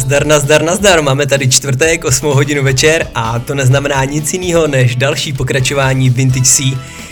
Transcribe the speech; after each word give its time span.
Nazdar, 0.00 0.26
nazdar, 0.26 0.62
nazdar, 0.62 1.02
máme 1.02 1.26
tady 1.26 1.48
čtvrtek, 1.48 2.04
8 2.04 2.34
hodinu 2.34 2.62
večer 2.62 3.06
a 3.14 3.38
to 3.38 3.54
neznamená 3.54 4.04
nic 4.04 4.32
jiného 4.32 4.66
než 4.66 4.96
další 4.96 5.32
pokračování 5.32 6.10
Vintage 6.10 6.44
C. 6.44 6.62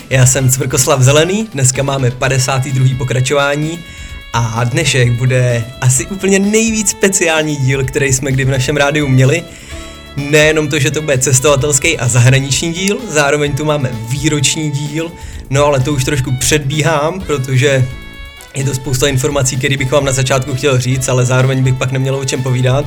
Já 0.09 0.25
jsem 0.25 0.49
Cvrkoslav 0.49 1.01
Zelený, 1.01 1.47
dneska 1.53 1.83
máme 1.83 2.11
52. 2.11 2.87
pokračování 2.97 3.79
a 4.33 4.63
dnešek 4.63 5.11
bude 5.11 5.65
asi 5.81 6.05
úplně 6.05 6.39
nejvíc 6.39 6.89
speciální 6.89 7.55
díl, 7.55 7.85
který 7.85 8.13
jsme 8.13 8.31
kdy 8.31 8.45
v 8.45 8.49
našem 8.49 8.77
rádiu 8.77 9.07
měli. 9.07 9.43
Nejenom 10.15 10.67
to, 10.67 10.79
že 10.79 10.91
to 10.91 11.01
bude 11.01 11.17
cestovatelský 11.17 11.97
a 11.97 12.07
zahraniční 12.07 12.73
díl, 12.73 12.97
zároveň 13.07 13.55
tu 13.55 13.65
máme 13.65 13.91
výroční 14.09 14.71
díl, 14.71 15.11
no 15.49 15.65
ale 15.65 15.79
to 15.79 15.93
už 15.93 16.03
trošku 16.03 16.31
předbíhám, 16.31 17.19
protože 17.19 17.87
je 18.55 18.63
to 18.63 18.73
spousta 18.73 19.07
informací, 19.07 19.57
které 19.57 19.77
bych 19.77 19.91
vám 19.91 20.05
na 20.05 20.11
začátku 20.11 20.55
chtěl 20.55 20.79
říct, 20.79 21.09
ale 21.09 21.25
zároveň 21.25 21.63
bych 21.63 21.75
pak 21.75 21.91
neměl 21.91 22.15
o 22.15 22.25
čem 22.25 22.43
povídat. 22.43 22.85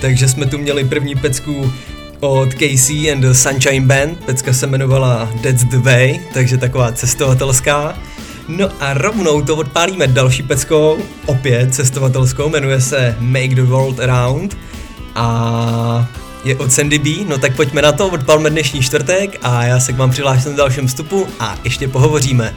Takže 0.00 0.28
jsme 0.28 0.46
tu 0.46 0.58
měli 0.58 0.84
první 0.84 1.14
pecku 1.14 1.72
od 2.20 2.48
Casey 2.52 3.12
and 3.12 3.20
the 3.20 3.32
Sunshine 3.32 3.86
Band, 3.86 4.24
pecka 4.24 4.52
se 4.52 4.66
jmenovala 4.66 5.30
That's 5.42 5.64
the 5.64 5.78
Way, 5.78 6.20
takže 6.34 6.56
taková 6.56 6.92
cestovatelská. 6.92 7.98
No 8.48 8.68
a 8.80 8.94
rovnou 8.94 9.42
to 9.42 9.56
odpálíme 9.56 10.06
další 10.06 10.42
peckou, 10.42 10.98
opět 11.26 11.74
cestovatelskou, 11.74 12.48
jmenuje 12.48 12.80
se 12.80 13.16
Make 13.20 13.54
the 13.54 13.62
World 13.62 14.00
Around 14.00 14.56
a 15.14 16.08
je 16.44 16.56
od 16.56 16.72
Sandy 16.72 16.98
B, 16.98 17.10
no 17.28 17.38
tak 17.38 17.56
pojďme 17.56 17.82
na 17.82 17.92
to, 17.92 18.08
odpalme 18.08 18.50
dnešní 18.50 18.80
čtvrtek 18.82 19.38
a 19.42 19.64
já 19.64 19.80
se 19.80 19.92
k 19.92 19.96
vám 19.96 20.10
přihláším 20.10 20.52
v 20.52 20.56
dalším 20.56 20.86
vstupu 20.86 21.26
a 21.40 21.58
ještě 21.64 21.88
pohovoříme. 21.88 22.54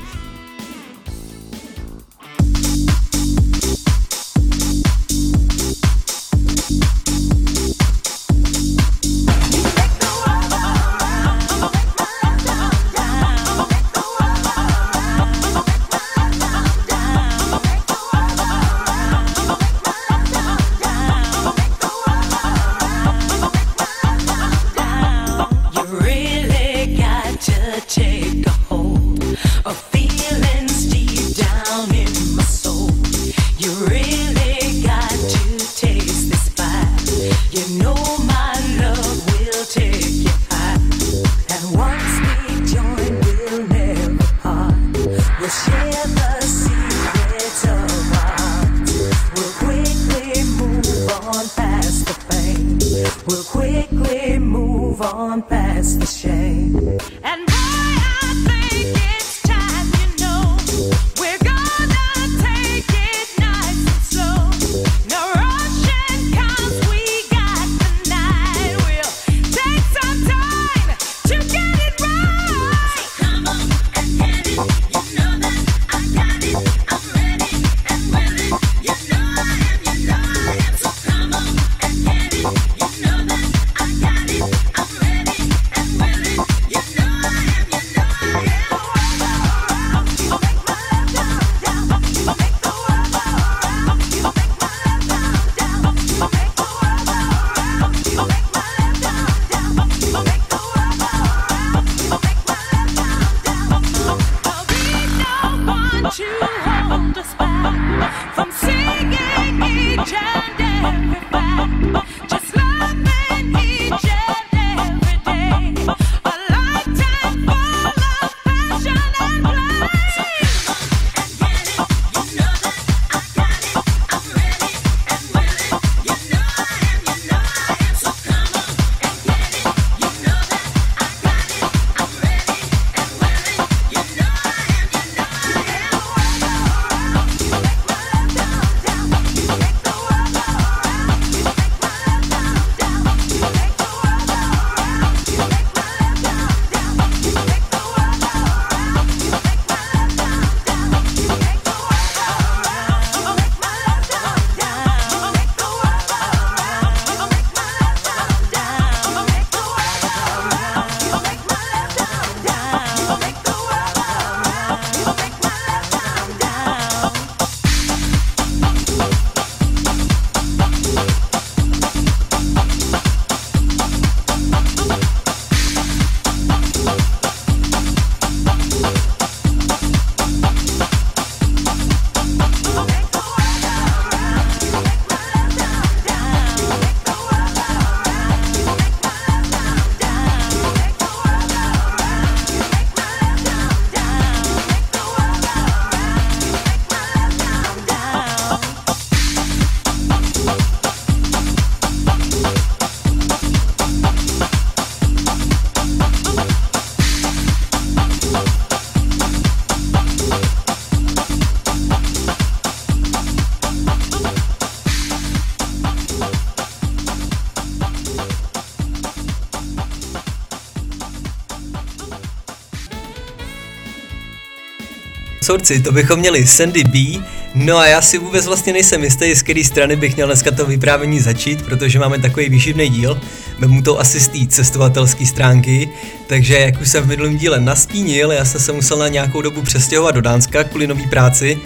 Sorci, 225.49 225.79
to 225.79 225.91
bychom 225.91 226.19
měli 226.19 226.47
Sandy 226.47 226.83
B. 226.83 227.23
No 227.55 227.77
a 227.77 227.87
já 227.87 228.01
si 228.01 228.17
vůbec 228.17 228.45
vlastně 228.45 228.73
nejsem 228.73 229.03
jistý, 229.03 229.35
z 229.35 229.41
které 229.41 229.63
strany 229.63 229.95
bych 229.95 230.15
měl 230.15 230.27
dneska 230.27 230.51
to 230.51 230.65
vyprávění 230.65 231.19
začít, 231.19 231.61
protože 231.61 231.99
máme 231.99 232.19
takový 232.19 232.49
výživný 232.49 232.89
díl. 232.89 233.21
Vemu 233.59 233.81
to 233.81 233.99
asi 233.99 234.19
z 234.19 234.27
té 234.27 234.37
cestovatelské 234.47 235.25
stránky, 235.25 235.89
takže 236.27 236.59
jak 236.59 236.81
už 236.81 236.89
jsem 236.89 237.03
v 237.03 237.07
minulém 237.07 237.37
díle 237.37 237.59
nastínil, 237.59 238.31
já 238.31 238.45
jsem 238.45 238.61
se 238.61 238.71
musel 238.71 238.97
na 238.97 239.07
nějakou 239.07 239.41
dobu 239.41 239.61
přestěhovat 239.61 240.15
do 240.15 240.21
Dánska 240.21 240.63
kvůli 240.63 240.87
nový 240.87 241.07
práci, 241.07 241.57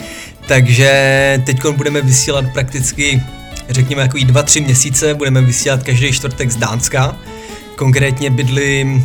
takže 0.46 1.42
teď 1.46 1.66
budeme 1.66 2.02
vysílat 2.02 2.44
prakticky 2.52 3.22
řekněme 3.68 4.02
jako 4.02 4.16
2-3 4.16 4.64
měsíce, 4.64 5.14
budeme 5.14 5.42
vysílat 5.42 5.82
každý 5.82 6.12
čtvrtek 6.12 6.50
z 6.50 6.56
Dánska. 6.56 7.16
Konkrétně 7.76 8.30
bydlím 8.30 9.04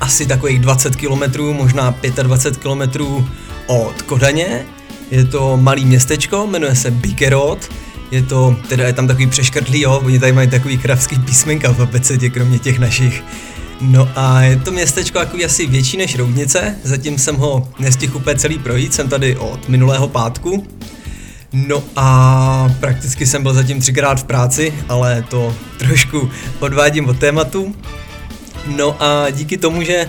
asi 0.00 0.26
takových 0.26 0.58
20 0.58 0.96
km, 0.96 1.40
možná 1.40 1.94
25 2.22 2.62
km 2.62 3.04
od 3.66 4.02
Kodaně. 4.02 4.66
Je 5.10 5.24
to 5.24 5.56
malý 5.56 5.84
městečko, 5.84 6.46
jmenuje 6.46 6.74
se 6.74 6.90
Bikerod. 6.90 7.70
Je 8.10 8.22
to, 8.22 8.56
teda 8.68 8.86
je 8.86 8.92
tam 8.92 9.06
takový 9.06 9.26
přeškrtlý, 9.26 9.80
jo, 9.80 10.02
oni 10.04 10.18
tady 10.18 10.32
mají 10.32 10.48
takový 10.48 10.78
kravský 10.78 11.18
písmenka 11.18 11.72
v 11.72 11.82
abecedě, 11.82 12.30
kromě 12.30 12.58
těch 12.58 12.78
našich. 12.78 13.24
No 13.80 14.08
a 14.16 14.42
je 14.42 14.56
to 14.56 14.72
městečko 14.72 15.18
jako 15.18 15.36
asi 15.44 15.66
větší 15.66 15.96
než 15.96 16.16
Roudnice, 16.16 16.76
zatím 16.82 17.18
jsem 17.18 17.36
ho 17.36 17.68
nestihl 17.78 18.16
úplně 18.16 18.38
celý 18.38 18.58
projít, 18.58 18.94
jsem 18.94 19.08
tady 19.08 19.36
od 19.36 19.68
minulého 19.68 20.08
pátku. 20.08 20.66
No 21.52 21.82
a 21.96 22.68
prakticky 22.80 23.26
jsem 23.26 23.42
byl 23.42 23.54
zatím 23.54 23.80
třikrát 23.80 24.20
v 24.20 24.24
práci, 24.24 24.74
ale 24.88 25.24
to 25.28 25.54
trošku 25.78 26.30
odvádím 26.60 27.08
od 27.08 27.18
tématu. 27.18 27.74
No 28.76 29.02
a 29.02 29.30
díky 29.30 29.56
tomu, 29.56 29.82
že 29.82 30.06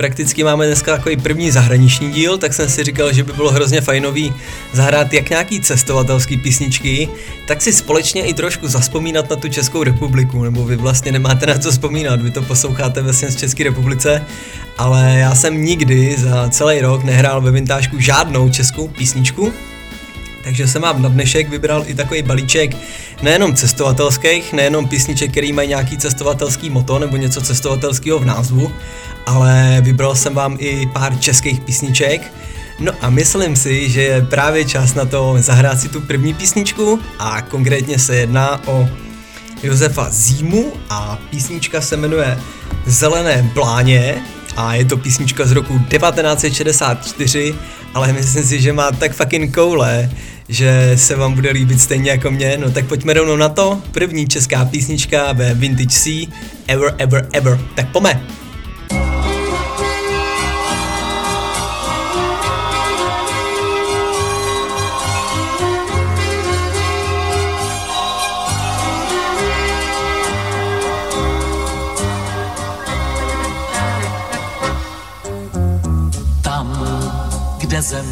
prakticky 0.00 0.44
máme 0.44 0.66
dneska 0.66 0.96
takový 0.96 1.16
první 1.16 1.50
zahraniční 1.50 2.10
díl, 2.10 2.38
tak 2.38 2.54
jsem 2.54 2.68
si 2.68 2.84
říkal, 2.84 3.12
že 3.12 3.22
by 3.22 3.32
bylo 3.32 3.50
hrozně 3.50 3.80
fajnový 3.80 4.32
zahrát 4.72 5.12
jak 5.12 5.30
nějaký 5.30 5.60
cestovatelský 5.60 6.36
písničky, 6.36 7.08
tak 7.46 7.62
si 7.62 7.72
společně 7.72 8.24
i 8.24 8.34
trošku 8.34 8.68
zaspomínat 8.68 9.30
na 9.30 9.36
tu 9.36 9.48
Českou 9.48 9.82
republiku, 9.82 10.44
nebo 10.44 10.64
vy 10.64 10.76
vlastně 10.76 11.12
nemáte 11.12 11.46
na 11.46 11.58
co 11.58 11.70
vzpomínat, 11.70 12.22
vy 12.22 12.30
to 12.30 12.42
posloucháte 12.42 13.02
vlastně 13.02 13.30
z 13.30 13.36
České 13.36 13.64
republice, 13.64 14.24
ale 14.78 15.18
já 15.18 15.34
jsem 15.34 15.64
nikdy 15.64 16.16
za 16.18 16.48
celý 16.48 16.80
rok 16.80 17.04
nehrál 17.04 17.40
ve 17.40 17.50
Vintážku 17.50 18.00
žádnou 18.00 18.48
českou 18.48 18.88
písničku, 18.88 19.52
takže 20.44 20.68
jsem 20.68 20.82
vám 20.82 21.02
na 21.02 21.08
dnešek 21.08 21.48
vybral 21.48 21.84
i 21.86 21.94
takový 21.94 22.22
balíček 22.22 22.76
nejenom 23.22 23.54
cestovatelských, 23.54 24.52
nejenom 24.52 24.88
písniček, 24.88 25.30
který 25.30 25.52
mají 25.52 25.68
nějaký 25.68 25.98
cestovatelský 25.98 26.70
moto 26.70 26.98
nebo 26.98 27.16
něco 27.16 27.40
cestovatelského 27.40 28.18
v 28.18 28.24
názvu, 28.24 28.72
ale 29.26 29.78
vybral 29.80 30.14
jsem 30.14 30.34
vám 30.34 30.56
i 30.58 30.86
pár 30.86 31.18
českých 31.18 31.60
písniček. 31.60 32.32
No 32.78 32.92
a 33.00 33.10
myslím 33.10 33.56
si, 33.56 33.88
že 33.88 34.02
je 34.02 34.22
právě 34.22 34.64
čas 34.64 34.94
na 34.94 35.04
to 35.04 35.36
zahrát 35.38 35.80
si 35.80 35.88
tu 35.88 36.00
první 36.00 36.34
písničku 36.34 37.00
a 37.18 37.42
konkrétně 37.42 37.98
se 37.98 38.16
jedná 38.16 38.68
o 38.68 38.88
Josefa 39.62 40.06
Zímu 40.10 40.72
a 40.90 41.18
písnička 41.30 41.80
se 41.80 41.96
jmenuje 41.96 42.38
Zelené 42.86 43.50
pláně 43.54 44.22
a 44.56 44.74
je 44.74 44.84
to 44.84 44.96
písnička 44.96 45.46
z 45.46 45.52
roku 45.52 45.78
1964, 45.78 47.54
ale 47.94 48.12
myslím 48.12 48.44
si, 48.44 48.60
že 48.60 48.72
má 48.72 48.90
tak 48.90 49.12
fucking 49.12 49.54
koule, 49.54 50.10
že 50.50 50.92
se 50.96 51.16
vám 51.16 51.34
bude 51.34 51.50
líbit 51.50 51.80
stejně 51.80 52.10
jako 52.10 52.30
mě, 52.30 52.56
no 52.58 52.70
tak 52.70 52.86
pojďme 52.86 53.12
rovnou 53.14 53.36
na 53.36 53.48
to. 53.48 53.82
První 53.92 54.26
česká 54.28 54.64
písnička 54.64 55.32
ve 55.32 55.54
Vintage 55.54 55.88
C, 55.88 56.26
Ever 56.66 56.94
Ever 56.98 57.28
Ever. 57.32 57.60
Tak 57.74 57.92
pome! 57.92 58.20
kde 77.70 77.82
zem 77.82 78.09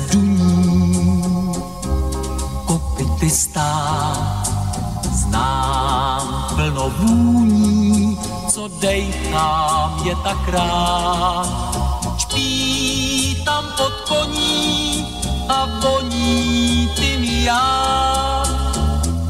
co 8.68 8.80
dejchám 8.80 10.02
je 10.04 10.16
tak 10.16 10.48
rád. 10.48 11.76
Čpí 12.16 13.42
tam 13.44 13.64
pod 13.76 13.92
koní 14.08 15.06
a 15.48 15.68
voní 15.80 16.90
ty 16.96 17.18
mi 17.18 17.44
já. 17.44 18.44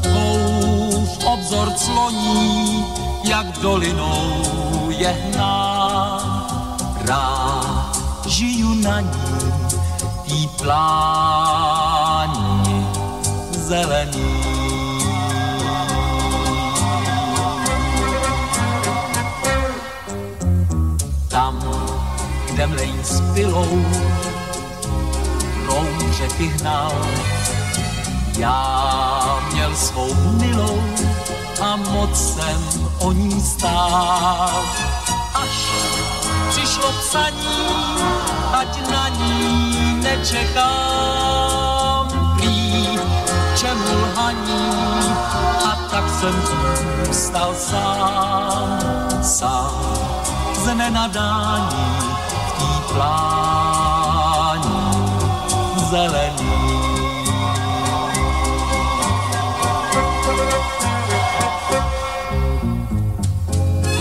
Kouř 0.03 1.09
obzor 1.25 1.71
cloní, 1.71 2.85
jak 3.23 3.59
dolinou 3.61 4.43
je 4.89 5.09
hná. 5.09 6.19
Rád 7.05 7.97
žiju 8.25 8.73
na 8.73 9.01
ní 9.01 9.51
tý 10.27 10.47
pláni 10.47 11.87
zelený. 13.51 14.38
Mlejn 22.89 23.03
s 23.03 23.21
pilou 23.33 23.85
roum 25.65 26.13
řeky 26.17 26.47
hnal, 26.47 26.91
já 28.37 29.39
měl 29.51 29.75
svou 29.75 30.13
milou 30.13 30.83
a 31.61 31.75
moc 31.75 32.33
jsem 32.33 32.89
o 32.99 33.11
ní 33.11 33.41
stál. 33.41 34.63
Až 35.33 35.71
přišlo 36.49 36.91
psaní, 36.91 37.67
ať 38.53 38.89
na 38.91 39.09
ní 39.09 39.75
nečekám. 40.03 41.19
Prý, 42.37 42.99
čemu 43.55 44.01
lhaní, 44.01 44.69
a 45.65 45.87
tak 45.91 46.09
jsem 46.19 46.43
zůstal 47.05 47.55
sám, 47.55 48.79
sám 49.23 50.19
z 50.63 50.75
nenadání 50.75 52.28
plání 52.93 54.71
zelený. 55.89 56.59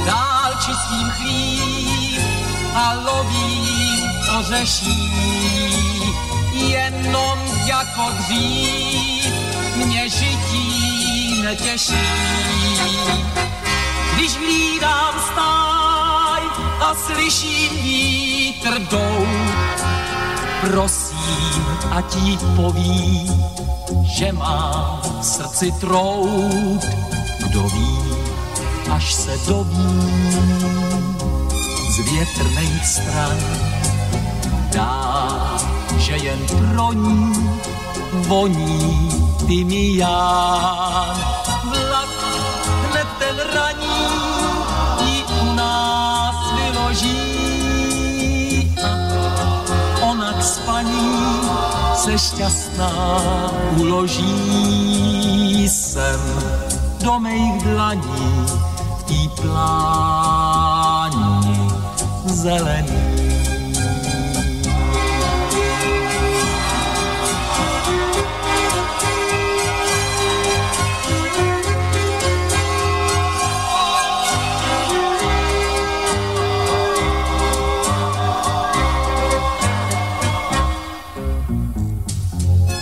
Dál 0.06 0.52
čistím 0.66 1.10
chlív 1.10 2.22
a 2.74 2.92
lovím 2.92 4.04
ořeší, 4.38 5.12
jenom 6.52 7.38
jako 7.66 8.02
dřív 8.18 9.34
mě 9.76 10.08
žití 10.08 11.42
netěší. 11.42 12.08
Když 14.14 14.36
hlídám 14.36 15.14
stáj 15.32 15.87
a 16.80 16.94
slyším 16.94 17.82
vítr 17.82 18.78
dout, 18.78 19.82
prosím, 20.60 21.66
ať 21.90 22.16
jí 22.16 22.38
poví, 22.56 23.30
že 24.02 24.32
má 24.32 25.00
v 25.20 25.24
srdci 25.24 25.72
trout. 25.80 26.84
Kdo 27.38 27.62
ví, 27.62 27.98
až 28.90 29.14
se 29.14 29.38
doví 29.46 30.00
z 31.90 31.98
větrných 32.12 32.86
stran, 32.86 33.38
dá, 34.72 35.56
že 35.98 36.12
jen 36.12 36.38
pro 36.46 36.92
ní 36.92 37.32
voní 38.12 39.10
tymián. 39.46 41.37
Se 52.08 52.18
šťastná 52.18 52.92
uloží 53.76 55.68
sem 55.68 56.20
do 57.04 57.20
mých 57.20 57.62
dlaní 57.62 58.46
v 58.98 59.02
tý 59.04 59.28
pláni 59.36 60.48
zelený. 62.24 63.07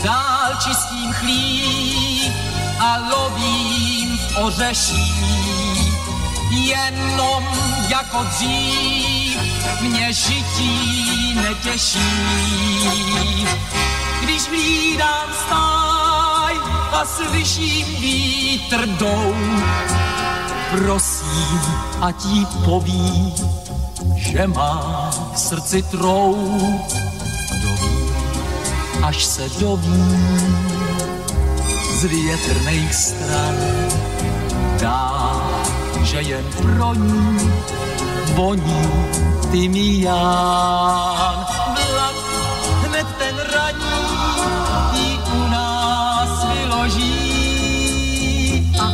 Dál 0.06 0.54
čistím 0.62 1.12
chlív 1.12 2.32
a 2.78 2.96
lovím 3.10 4.18
v 4.18 4.36
ořeší. 4.38 5.14
Jenom 6.50 7.44
jako 7.88 8.22
dřív 8.22 9.38
mě 9.80 10.12
žití 10.12 11.34
netěší. 11.34 11.98
Když 14.22 14.48
hlídám 14.48 15.28
stáj 15.46 16.54
a 16.92 17.04
slyším 17.04 17.86
vítr 18.00 18.86
dou. 18.86 19.34
Prosím, 20.70 21.60
ať 22.00 22.24
jí 22.24 22.46
poví, 22.64 23.34
že 24.16 24.46
má 24.46 25.10
v 25.34 25.38
srdci 25.38 25.82
trou. 25.82 26.60
Až 29.06 29.24
se 29.24 29.48
doví 29.60 30.04
z 31.98 32.04
větrných 32.04 32.94
stran, 32.94 33.54
dá, 34.80 35.42
že 36.02 36.22
jen 36.22 36.44
pro 36.62 36.94
ní 36.94 37.52
voní 38.34 38.90
tymián. 39.50 41.46
Vlak 41.92 42.14
hned 42.82 43.06
ten 43.18 43.36
raní 43.54 43.98
jí 44.92 45.20
u 45.34 45.46
nás 45.50 46.44
vyloží 46.44 47.46
a 48.80 48.88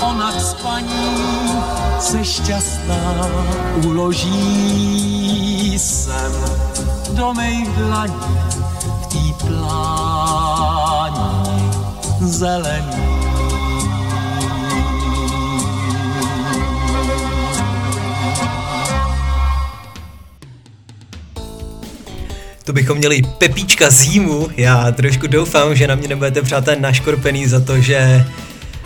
ona 0.00 0.32
k 0.32 0.40
spaní 0.40 1.52
se 2.00 2.24
šťastná 2.24 3.28
uloží 3.84 5.78
sem 5.78 6.32
do 7.12 7.34
mých 7.34 7.68
dlaní 7.68 8.61
zelený. 12.32 13.12
To 22.64 22.72
bychom 22.72 22.98
měli 22.98 23.22
Pepíčka 23.38 23.90
zímu. 23.90 24.48
Já 24.56 24.92
trošku 24.92 25.26
doufám, 25.26 25.74
že 25.74 25.86
na 25.86 25.94
mě 25.94 26.08
nebudete 26.08 26.42
přátelé 26.42 26.76
naškorpený 26.76 27.46
za 27.46 27.60
to, 27.60 27.80
že 27.80 28.26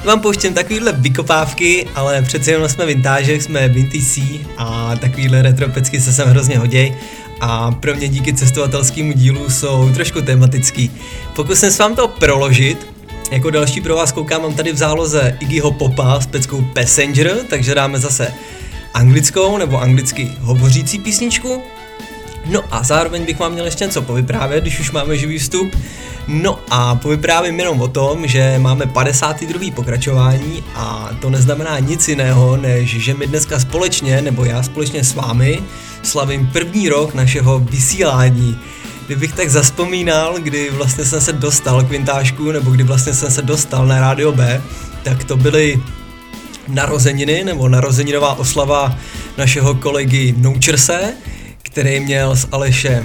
vám 0.04 0.20
pouštím 0.20 0.54
takovýhle 0.54 0.92
vykopávky, 0.92 1.86
ale 1.94 2.22
přece 2.22 2.50
jenom 2.50 2.68
jsme 2.68 2.86
vintážek, 2.86 3.42
jsme 3.42 3.68
vintage 3.68 4.44
a 4.56 4.96
takovýhle 4.96 5.42
retro 5.42 5.68
pecky 5.68 6.00
se 6.00 6.12
sem 6.12 6.28
hrozně 6.28 6.58
hoděj 6.58 6.94
a 7.40 7.70
pro 7.70 7.94
mě 7.94 8.08
díky 8.08 8.34
cestovatelskému 8.34 9.12
dílu 9.12 9.50
jsou 9.50 9.90
trošku 9.94 10.20
tematický. 10.20 10.90
Pokusím 11.36 11.70
se 11.70 11.82
vám 11.82 11.96
to 11.96 12.08
proložit, 12.08 12.95
jako 13.30 13.50
další 13.50 13.80
pro 13.80 13.96
vás 13.96 14.12
koukám, 14.12 14.42
mám 14.42 14.54
tady 14.54 14.72
v 14.72 14.76
záloze 14.76 15.36
Iggyho 15.40 15.72
Popa 15.72 16.20
s 16.20 16.26
peckou 16.26 16.62
Passenger, 16.62 17.36
takže 17.50 17.74
dáme 17.74 17.98
zase 17.98 18.34
anglickou 18.94 19.58
nebo 19.58 19.80
anglicky 19.80 20.32
hovořící 20.40 20.98
písničku. 20.98 21.62
No 22.46 22.62
a 22.70 22.82
zároveň 22.82 23.24
bych 23.24 23.38
vám 23.38 23.52
měl 23.52 23.64
ještě 23.64 23.84
něco 23.84 24.02
povyprávět, 24.02 24.64
když 24.64 24.80
už 24.80 24.90
máme 24.90 25.16
živý 25.16 25.38
vstup. 25.38 25.76
No 26.28 26.58
a 26.70 26.94
povyprávím 26.94 27.58
jenom 27.58 27.80
o 27.80 27.88
tom, 27.88 28.26
že 28.26 28.58
máme 28.58 28.86
52. 28.86 29.70
pokračování 29.74 30.64
a 30.74 31.10
to 31.20 31.30
neznamená 31.30 31.78
nic 31.78 32.08
jiného, 32.08 32.56
než 32.56 32.90
že 32.90 33.14
my 33.14 33.26
dneska 33.26 33.60
společně, 33.60 34.22
nebo 34.22 34.44
já 34.44 34.62
společně 34.62 35.04
s 35.04 35.14
vámi, 35.14 35.62
slavím 36.02 36.50
první 36.52 36.88
rok 36.88 37.14
našeho 37.14 37.58
vysílání. 37.58 38.58
Kdybych 39.06 39.32
tak 39.32 39.50
zaspomínal, 39.50 40.34
kdy 40.38 40.70
vlastně 40.70 41.04
jsem 41.04 41.20
se 41.20 41.32
dostal 41.32 41.82
k 41.82 41.90
vintážku, 41.90 42.52
nebo 42.52 42.70
kdy 42.70 42.84
vlastně 42.84 43.14
jsem 43.14 43.30
se 43.30 43.42
dostal 43.42 43.86
na 43.86 44.00
Rádio 44.00 44.32
B, 44.32 44.62
tak 45.02 45.24
to 45.24 45.36
byly 45.36 45.80
narozeniny, 46.68 47.44
nebo 47.44 47.68
narozeninová 47.68 48.38
oslava 48.38 48.98
našeho 49.38 49.74
kolegy 49.74 50.34
Noučerse, 50.38 51.12
který 51.62 52.00
měl 52.00 52.36
s 52.36 52.48
Alešem 52.52 53.04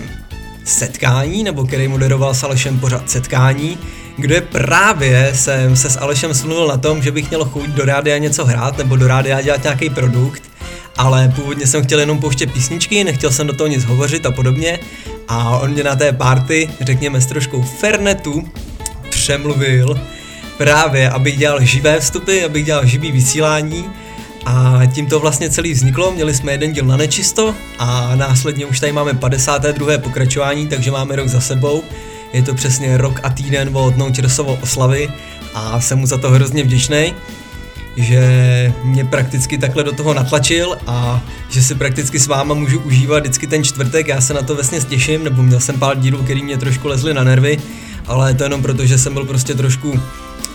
setkání, 0.64 1.44
nebo 1.44 1.66
který 1.66 1.88
moderoval 1.88 2.34
s 2.34 2.44
Alešem 2.44 2.80
pořád 2.80 3.10
setkání, 3.10 3.78
kde 4.18 4.42
právě 4.42 5.32
jsem 5.36 5.76
se 5.76 5.90
s 5.90 5.98
Alešem 6.00 6.34
smluvil 6.34 6.68
na 6.68 6.78
tom, 6.78 7.02
že 7.02 7.12
bych 7.12 7.30
měl 7.30 7.46
chuť 7.46 7.70
do 7.70 7.86
rádia 7.86 8.18
něco 8.18 8.46
hrát, 8.46 8.78
nebo 8.78 8.96
do 8.96 9.08
rádia 9.08 9.42
dělat 9.42 9.64
nějaký 9.64 9.90
produkt, 9.90 10.51
ale 10.98 11.34
původně 11.36 11.68
jsem 11.68 11.84
chtěl 11.84 12.00
jenom 12.00 12.20
pouštět 12.20 12.52
písničky, 12.52 13.04
nechtěl 13.04 13.32
jsem 13.32 13.48
do 13.48 13.54
toho 13.54 13.68
nic 13.68 13.84
hovořit 13.84 14.26
a 14.26 14.32
podobně 14.32 14.80
a 15.28 15.60
on 15.60 15.72
mě 15.72 15.84
na 15.84 15.96
té 15.96 16.12
party, 16.14 16.70
řekněme 16.82 17.22
s 17.22 17.26
troškou 17.26 17.62
fernetu, 17.62 18.44
přemluvil 19.10 20.02
právě, 20.58 21.10
abych 21.10 21.38
dělal 21.38 21.66
živé 21.66 22.00
vstupy, 22.00 22.44
abych 22.44 22.66
dělal 22.66 22.86
živý 22.86 23.12
vysílání 23.12 23.86
a 24.46 24.82
tím 24.94 25.08
to 25.08 25.20
vlastně 25.20 25.50
celý 25.50 25.74
vzniklo, 25.74 26.12
měli 26.12 26.34
jsme 26.34 26.52
jeden 26.52 26.74
díl 26.74 26.86
na 26.86 26.98
nečisto 26.98 27.56
a 27.80 28.16
následně 28.16 28.66
už 28.66 28.80
tady 28.80 28.92
máme 28.92 29.14
52. 29.14 29.98
pokračování, 29.98 30.68
takže 30.68 30.92
máme 30.92 31.16
rok 31.16 31.28
za 31.28 31.42
sebou. 31.42 31.84
Je 32.34 32.42
to 32.44 32.54
přesně 32.54 32.98
rok 32.98 33.20
a 33.24 33.30
týden 33.30 33.70
od 33.74 33.98
Noučerosovo 33.98 34.60
oslavy 34.62 35.10
a 35.54 35.82
jsem 35.82 36.00
mu 36.00 36.08
za 36.08 36.18
to 36.18 36.30
hrozně 36.30 36.64
vděčný, 36.64 37.14
že 37.98 38.74
mě 38.84 39.06
prakticky 39.06 39.58
takhle 39.58 39.84
do 39.84 39.92
toho 39.92 40.14
natlačil 40.14 40.78
a 40.88 41.24
že 41.50 41.64
si 41.64 41.76
prakticky 41.76 42.20
s 42.20 42.28
váma 42.28 42.54
můžu 42.54 42.80
užívat 42.80 43.24
vždycky 43.24 43.48
ten 43.48 43.64
čtvrtek, 43.64 44.08
já 44.08 44.22
se 44.22 44.34
na 44.34 44.42
to 44.42 44.56
vlastně 44.56 44.80
těším, 44.80 45.24
nebo 45.24 45.44
měl 45.44 45.60
jsem 45.60 45.80
pár 45.80 46.00
dílů, 46.00 46.24
který 46.24 46.44
mě 46.44 46.58
trošku 46.58 46.88
lezly 46.88 47.14
na 47.14 47.24
nervy, 47.24 47.60
ale 48.08 48.34
to 48.34 48.44
jenom 48.44 48.62
proto, 48.62 48.86
že 48.86 48.98
jsem 48.98 49.14
byl 49.14 49.26
prostě 49.26 49.54
trošku, 49.54 50.00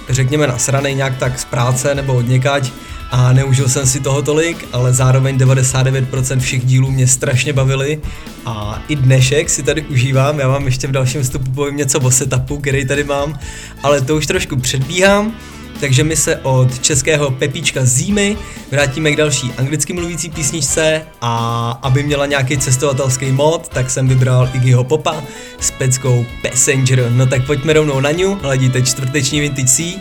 řekněme, 0.09 0.47
nasranej 0.47 0.95
nějak 0.95 1.16
tak 1.16 1.38
z 1.38 1.45
práce 1.45 1.95
nebo 1.95 2.14
od 2.14 2.28
někať, 2.28 2.73
a 3.11 3.33
neužil 3.33 3.69
jsem 3.69 3.87
si 3.87 4.00
toho 4.00 4.23
tolik, 4.23 4.69
ale 4.73 4.93
zároveň 4.93 5.37
99% 5.37 6.38
všech 6.38 6.64
dílů 6.64 6.90
mě 6.90 7.07
strašně 7.07 7.52
bavily 7.52 8.00
a 8.47 8.83
i 8.88 8.97
dnešek 8.97 9.50
si 9.50 9.62
tady 9.62 9.83
užívám, 9.83 10.38
já 10.40 10.49
vám 10.49 10.64
ještě 10.64 10.87
v 10.87 10.90
dalším 10.93 11.23
vstupu 11.23 11.50
povím 11.50 11.76
něco 11.76 12.00
o 12.00 12.11
setupu, 12.11 12.59
který 12.59 12.87
tady 12.87 13.05
mám, 13.05 13.38
ale 13.83 14.00
to 14.00 14.16
už 14.16 14.26
trošku 14.26 14.57
předbíhám, 14.57 15.35
takže 15.80 16.04
my 16.04 16.16
se 16.16 16.37
od 16.37 16.78
českého 16.78 17.30
Pepíčka 17.30 17.80
Zímy 17.85 18.37
vrátíme 18.71 19.11
k 19.11 19.16
další 19.16 19.52
anglicky 19.59 19.92
mluvící 19.92 20.30
písničce 20.30 21.02
a 21.21 21.71
aby 21.83 22.02
měla 22.02 22.26
nějaký 22.26 22.59
cestovatelský 22.59 23.33
mod, 23.33 23.68
tak 23.68 23.90
jsem 23.90 24.09
vybral 24.09 24.50
Iggyho 24.54 24.85
Popa 24.85 25.23
s 25.61 25.71
peckou 25.71 26.26
Passenger. 26.42 27.11
No 27.11 27.26
tak 27.26 27.47
pojďme 27.47 27.73
rovnou 27.73 28.00
na 28.00 28.11
ňu, 28.11 28.38
hledíte 28.42 28.83
čtvrteční 28.83 29.40
Vintage 29.40 29.68
C 29.68 30.00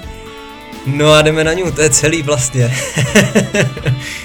No 0.85 1.11
a 1.11 1.21
jdeme 1.21 1.43
na 1.43 1.53
ňu, 1.53 1.71
to 1.71 1.81
je 1.81 1.89
celý 1.89 2.21
vlastně. 2.21 2.75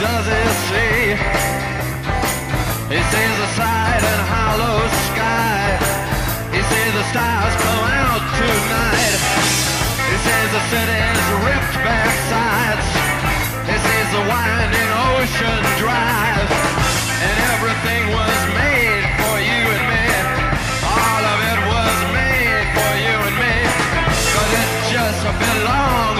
Does 0.00 0.26
he 0.32 0.44
see? 0.68 1.12
He 2.88 3.00
sees 3.12 3.36
the 3.36 3.50
side 3.52 4.00
and 4.00 4.22
hollow 4.32 4.80
sky. 5.12 5.76
He 6.56 6.60
sees 6.64 6.92
the 6.96 7.04
stars 7.12 7.54
come 7.60 7.84
out 8.00 8.24
tonight. 8.40 9.20
He 10.08 10.16
sees 10.24 10.50
the 10.56 10.62
city's 10.72 11.24
ripped 11.44 11.76
back 11.84 12.12
sides. 12.32 12.88
He 13.68 13.76
says 13.76 14.08
the 14.16 14.24
winding 14.24 14.90
ocean 15.12 15.60
drive. 15.76 16.48
And 17.20 17.36
everything 17.52 18.02
was 18.16 18.40
made 18.56 19.04
for 19.20 19.36
you 19.36 19.62
and 19.76 19.84
me. 19.84 20.06
All 20.96 21.22
of 21.28 21.38
it 21.52 21.60
was 21.76 21.96
made 22.16 22.66
for 22.72 22.92
you 23.04 23.16
and 23.28 23.36
me. 23.36 23.56
Cause 24.32 24.52
it 24.64 24.70
just 24.96 25.22
belongs 25.44 26.19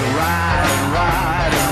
Ride 0.00 0.70
and 0.70 0.92
ride. 0.92 1.52
and 1.52 1.67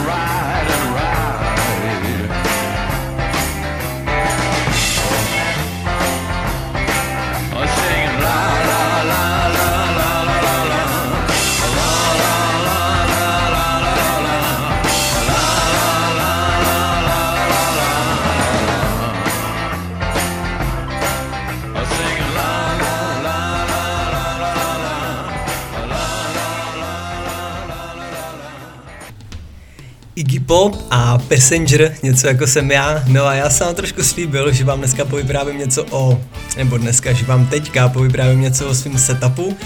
Pop 30.47 30.77
a 30.91 31.19
Passenger, 31.19 31.95
něco 32.03 32.27
jako 32.27 32.47
jsem 32.47 32.71
já. 32.71 33.05
No 33.07 33.27
a 33.27 33.35
já 33.35 33.51
jsem 33.51 33.67
vám 33.67 33.77
trošku 33.77 34.03
slíbil, 34.03 34.53
že 34.53 34.65
vám 34.65 34.79
dneska 34.79 35.05
povyprávím 35.05 35.59
něco 35.59 35.85
o, 35.91 36.21
nebo 36.57 36.79
dneska, 36.79 37.13
že 37.13 37.25
vám 37.25 37.47
teďka 37.47 37.89
povyprávím 37.89 38.41
něco 38.41 38.69
o 38.69 38.75
svém 38.75 38.99
setupu. 38.99 39.57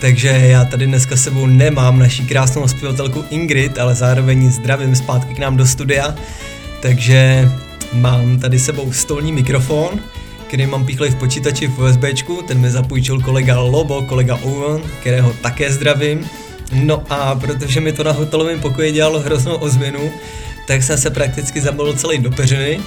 Takže 0.00 0.28
já 0.28 0.64
tady 0.64 0.86
dneska 0.86 1.16
sebou 1.16 1.46
nemám 1.46 1.98
naší 1.98 2.26
krásnou 2.26 2.68
zpěvatelku 2.68 3.24
Ingrid, 3.30 3.78
ale 3.78 3.94
zároveň 3.94 4.50
zdravím 4.50 4.96
zpátky 4.96 5.34
k 5.34 5.38
nám 5.38 5.56
do 5.56 5.66
studia. 5.66 6.14
Takže 6.80 7.50
mám 7.92 8.38
tady 8.38 8.58
sebou 8.58 8.92
stolní 8.92 9.32
mikrofon, 9.32 10.00
který 10.46 10.66
mám 10.66 10.86
píchlej 10.86 11.10
v 11.10 11.14
počítači 11.16 11.66
v 11.66 11.78
USBčku, 11.78 12.42
ten 12.48 12.58
mi 12.58 12.70
zapůjčil 12.70 13.20
kolega 13.20 13.60
Lobo, 13.60 14.02
kolega 14.02 14.36
Owen, 14.36 14.82
kterého 15.00 15.32
také 15.32 15.72
zdravím. 15.72 16.28
No 16.72 17.02
a 17.10 17.34
protože 17.34 17.80
mi 17.80 17.92
to 17.92 18.04
na 18.04 18.12
hotelovém 18.12 18.60
pokoji 18.60 18.92
dělalo 18.92 19.20
hroznou 19.20 19.54
ozvěnu, 19.54 20.12
tak 20.66 20.82
jsem 20.82 20.98
se 20.98 21.10
prakticky 21.10 21.60
zabalil 21.60 21.92
celý 21.92 22.18
do 22.18 22.30
peřiny, 22.30 22.80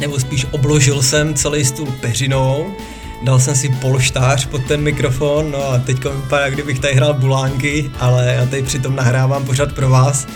nebo 0.00 0.20
spíš 0.20 0.46
obložil 0.50 1.02
jsem 1.02 1.34
celý 1.34 1.64
stůl 1.64 1.86
peřinou, 2.00 2.74
dal 3.22 3.40
jsem 3.40 3.56
si 3.56 3.68
polštář 3.68 4.46
pod 4.46 4.64
ten 4.64 4.80
mikrofon, 4.80 5.50
no 5.50 5.70
a 5.70 5.78
teď 5.78 6.04
vypadá, 6.04 6.50
kdybych 6.50 6.78
tady 6.78 6.94
hrál 6.94 7.14
bulánky, 7.14 7.90
ale 7.98 8.34
já 8.38 8.46
tady 8.46 8.62
přitom 8.62 8.96
nahrávám 8.96 9.44
pořád 9.44 9.72
pro 9.72 9.88
vás. 9.88 10.26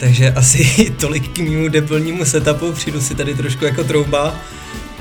Takže 0.00 0.32
asi 0.32 0.90
tolik 1.00 1.28
k 1.28 1.38
mému 1.38 1.68
debilnímu 1.68 2.24
setupu, 2.24 2.72
přijdu 2.72 3.00
si 3.00 3.14
tady 3.14 3.34
trošku 3.34 3.64
jako 3.64 3.84
trouba, 3.84 4.34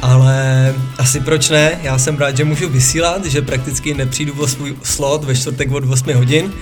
ale 0.01 0.73
asi 0.97 1.19
proč 1.19 1.49
ne, 1.49 1.79
já 1.83 1.97
jsem 1.97 2.17
rád, 2.17 2.37
že 2.37 2.45
můžu 2.45 2.69
vysílat, 2.69 3.25
že 3.25 3.41
prakticky 3.41 3.93
nepřijdu 3.93 4.33
o 4.33 4.47
svůj 4.47 4.75
slot 4.83 5.23
ve 5.23 5.35
čtvrtek 5.35 5.71
od 5.71 5.83
8 5.89 6.13
hodin 6.13 6.53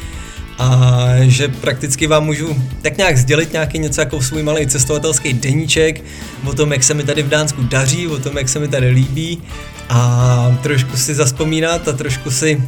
a 0.57 1.07
že 1.21 1.47
prakticky 1.47 2.07
vám 2.07 2.25
můžu 2.25 2.61
tak 2.81 2.97
nějak 2.97 3.17
sdělit 3.17 3.53
nějaký 3.53 3.79
něco 3.79 4.01
jako 4.01 4.21
svůj 4.21 4.43
malý 4.43 4.67
cestovatelský 4.67 5.33
deníček 5.33 6.03
o 6.45 6.53
tom, 6.53 6.73
jak 6.73 6.83
se 6.83 6.93
mi 6.93 7.03
tady 7.03 7.23
v 7.23 7.29
Dánsku 7.29 7.63
daří, 7.63 8.07
o 8.07 8.19
tom, 8.19 8.37
jak 8.37 8.49
se 8.49 8.59
mi 8.59 8.67
tady 8.67 8.89
líbí 8.89 9.41
a 9.89 10.57
trošku 10.63 10.97
si 10.97 11.15
zaspomínat 11.15 11.87
a 11.87 11.93
trošku 11.93 12.31
si 12.31 12.63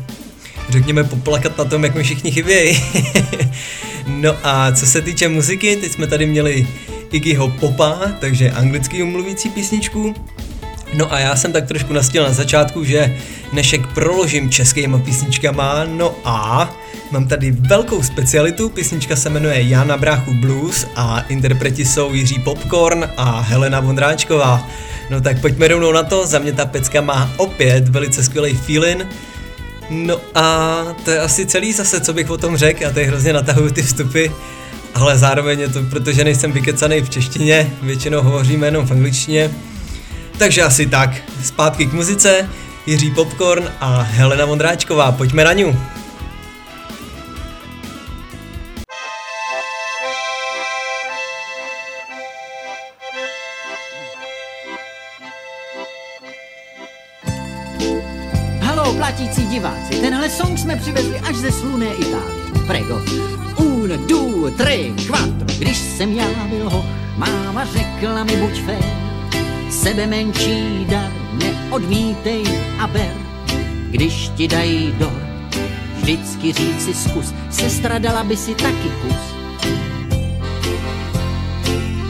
řekněme 0.70 1.04
poplakat 1.04 1.58
na 1.58 1.66
tom, 1.66 1.84
jak 1.84 1.96
mi 1.96 2.04
všichni 2.04 2.32
chybějí. 2.32 2.84
no 4.08 4.36
a 4.44 4.72
co 4.72 4.86
se 4.86 5.02
týče 5.02 5.28
muziky, 5.28 5.76
teď 5.76 5.92
jsme 5.92 6.08
tady 6.08 6.26
měli 6.26 6.68
Iggyho 7.12 7.48
Popa, 7.50 8.00
takže 8.20 8.52
anglicky 8.52 9.04
mluvící 9.04 9.50
písničku, 9.50 10.16
No 10.94 11.14
a 11.14 11.20
já 11.20 11.36
jsem 11.36 11.52
tak 11.52 11.68
trošku 11.68 11.94
nastil 11.94 12.24
na 12.24 12.34
začátku, 12.34 12.84
že 12.84 13.18
dnešek 13.52 13.88
proložím 13.88 14.50
českýma 14.50 15.00
písničkama, 15.00 15.86
no 15.86 16.16
a 16.26 16.70
mám 17.12 17.28
tady 17.28 17.52
velkou 17.52 18.04
specialitu, 18.04 18.70
písnička 18.70 19.16
se 19.16 19.30
jmenuje 19.30 19.62
Jana 19.62 19.98
Bráchu 19.98 20.34
Blues 20.34 20.88
a 20.96 21.20
interpreti 21.20 21.86
jsou 21.86 22.14
Jiří 22.14 22.40
Popcorn 22.40 23.10
a 23.18 23.40
Helena 23.40 23.80
Vondráčková. 23.80 24.68
No 25.10 25.22
tak 25.22 25.42
pojďme 25.42 25.68
rovnou 25.68 25.92
na 25.92 26.04
to, 26.04 26.28
za 26.28 26.40
mě 26.40 26.54
ta 26.54 26.66
pecka 26.66 27.02
má 27.02 27.34
opět 27.38 27.90
velice 27.90 28.24
skvělý 28.24 28.54
feeling, 28.54 29.08
No 29.90 30.22
a 30.36 30.78
to 31.06 31.12
je 31.12 31.20
asi 31.20 31.46
celý 31.46 31.74
zase, 31.74 32.02
co 32.02 32.14
bych 32.14 32.30
o 32.30 32.38
tom 32.38 32.58
řekl, 32.58 32.84
já 32.84 32.92
tady 32.92 33.06
hrozně 33.06 33.34
natahuju 33.34 33.70
ty 33.70 33.82
vstupy, 33.82 34.26
ale 34.94 35.18
zároveň 35.18 35.60
je 35.60 35.68
to, 35.68 35.84
protože 35.84 36.24
nejsem 36.24 36.52
vykecaný 36.52 37.02
v 37.02 37.10
češtině, 37.10 37.74
většinou 37.82 38.22
hovoříme 38.22 38.68
jenom 38.68 38.88
v 38.88 38.92
angličtině, 38.92 39.52
takže 40.42 40.62
asi 40.62 40.86
tak. 40.86 41.10
Zpátky 41.44 41.86
k 41.86 41.94
muzice, 41.94 42.50
Jiří 42.86 43.12
Popcorn 43.12 43.70
a 43.80 44.02
Helena 44.02 44.46
Vondráčková. 44.46 45.12
Pojďme 45.12 45.44
na 45.44 45.54
ňu. 45.54 46.01
Sebe 69.92 70.08
menší 70.08 70.88
dar 70.88 71.12
neodmítej 71.36 72.44
a 72.80 72.88
ber. 72.88 73.12
Když 73.92 74.32
ti 74.40 74.48
dají 74.48 74.96
dor, 75.00 75.22
vždycky 75.96 76.54
říci 76.54 76.94
zkus. 76.94 77.34
Sestra 77.50 78.00
dala 78.00 78.24
by 78.24 78.38
si 78.38 78.56
taky 78.56 78.90
kus. 79.02 79.24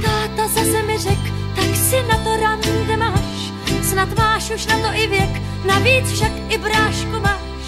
Táta 0.01 0.47
zase 0.47 0.83
mi 0.83 0.97
řek, 0.97 1.19
tak 1.55 1.75
si 1.75 2.03
na 2.05 2.17
to 2.17 2.37
rande 2.37 2.97
máš. 2.97 3.49
Snad 3.81 4.17
máš 4.17 4.51
už 4.51 4.67
na 4.67 4.77
to 4.77 4.89
i 4.93 5.07
věk, 5.07 5.41
navíc 5.65 6.11
však 6.11 6.31
i 6.49 6.57
brášku 6.57 7.19
máš. 7.21 7.65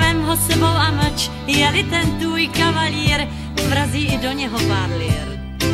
Vem 0.00 0.22
ho 0.22 0.36
sebou 0.36 0.76
a 0.76 0.90
mlč, 0.90 1.30
jeli 1.46 1.82
ten 1.82 2.18
tvůj 2.20 2.46
kavalír, 2.46 3.28
vrazí 3.68 4.04
i 4.04 4.18
do 4.18 4.32
něho 4.32 4.58
pár 4.58 4.90
lír. 4.98 5.26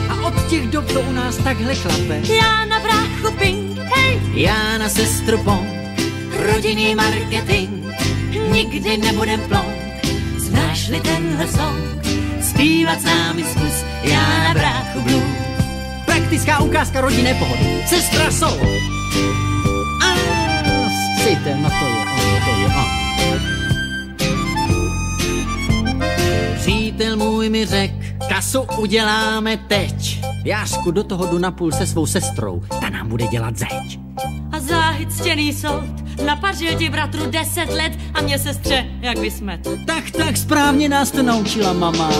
A 0.08 0.26
od 0.26 0.46
těch 0.46 0.70
dob 0.70 0.92
to 0.92 1.00
u 1.00 1.12
nás 1.12 1.36
takhle 1.36 1.74
klape. 1.74 2.22
Já 2.34 2.64
na 2.64 2.80
bráchu 2.80 3.32
ping, 3.38 3.71
hej, 3.96 4.20
Já 4.34 4.78
na 4.78 4.88
sestru 4.88 5.38
pom, 5.38 5.66
rodinný 6.52 6.94
marketing, 6.94 7.94
nikdy 8.52 8.96
nebudem 8.96 9.40
plonk. 9.40 9.76
Znáš-li 10.36 11.00
tenhle 11.00 11.48
song, 11.48 12.06
zpívat 12.40 13.00
s 13.00 13.04
námi 13.04 13.44
zkus, 13.44 13.84
já 14.02 14.44
na 14.44 14.54
bráchu 14.54 15.00
blues. 15.00 15.42
praktická 16.06 16.58
ukázka 16.60 17.00
rodinné 17.00 17.34
pohody. 17.34 17.84
Sestra 17.86 18.30
solo. 18.30 18.66
A 20.02 20.14
s 20.88 21.24
citem, 21.24 21.62
no 21.62 21.70
to 21.70 21.84
je 21.86 21.98
on, 21.98 22.40
to 22.44 22.50
je 22.60 22.66
on. 22.66 23.02
Přítel 26.56 27.16
můj 27.16 27.48
mi 27.48 27.66
řek, 27.66 27.92
kasu 28.28 28.66
uděláme 28.78 29.56
teď. 29.56 30.20
Jášku 30.44 30.90
do 30.90 31.04
toho 31.04 31.26
jdu 31.26 31.38
napůl 31.38 31.72
se 31.72 31.86
svou 31.86 32.06
sestrou, 32.06 32.62
nám 33.02 33.08
bude 33.08 33.26
dělat 33.26 33.56
zeď. 33.56 33.98
A 34.52 34.60
záhy 34.60 35.06
ctěný 35.06 35.52
soud, 35.52 36.22
napařil 36.24 36.78
ti 36.78 36.90
bratru 36.90 37.30
deset 37.30 37.70
let 37.70 37.92
a 38.14 38.20
mě 38.22 38.38
sestře, 38.38 38.86
jak 39.00 39.18
vysmet. 39.18 39.60
Tak, 39.86 40.10
tak 40.10 40.36
správně 40.36 40.88
nás 40.88 41.10
to 41.10 41.22
naučila 41.22 41.72
mama. 41.72 42.10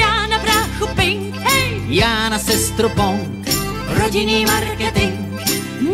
Já 0.00 0.26
na 0.26 0.38
bráchu 0.38 0.86
ping, 0.96 1.36
hej, 1.36 1.80
Já 1.88 2.28
na 2.28 2.38
sestru 2.38 2.88
pong, 2.88 3.48
rodinný 3.88 4.46
marketing, 4.46 5.14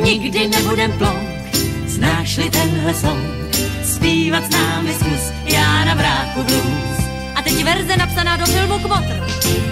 nikdy 0.05 0.49
nebudem 0.49 0.93
plonk. 0.93 1.29
Znáš-li 1.87 2.51
tenhle 2.51 2.95
song, 2.95 3.55
zpívat 3.85 4.45
s 4.45 4.51
námi 4.51 4.93
zkus, 4.95 5.33
já 5.45 5.85
na 5.85 5.95
bráchu 5.95 6.43
blues. 6.43 6.99
A 7.35 7.43
teď 7.43 7.65
verze 7.65 7.97
napsaná 7.97 8.37
do 8.37 8.47
filmu 8.47 8.79
Kmotr. 8.79 9.29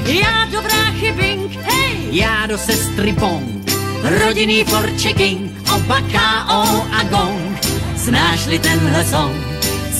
Já 0.06 0.44
do 0.44 0.62
bráchy 0.62 1.12
bing, 1.12 1.56
hej, 1.62 1.96
já 2.10 2.46
do 2.46 2.58
sestry 2.58 3.12
pong. 3.12 3.65
Rodinný 4.02 4.64
forčeking, 4.64 5.50
oba 5.74 6.00
K.O. 6.00 6.62
a 6.92 7.02
gong. 7.11 7.59
Znáš-li 7.96 8.59
tenhle 8.59 9.04
song, 9.04 9.37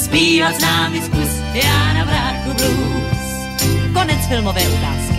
zpívat 0.03 0.55
s 0.55 0.61
námi 0.63 1.03
zkus, 1.03 1.31
já 1.55 1.93
na 1.93 2.05
bráchu 2.05 2.51
blues. 2.55 3.19
Konec 3.93 4.27
filmové 4.29 4.61
ukázky. 4.69 5.17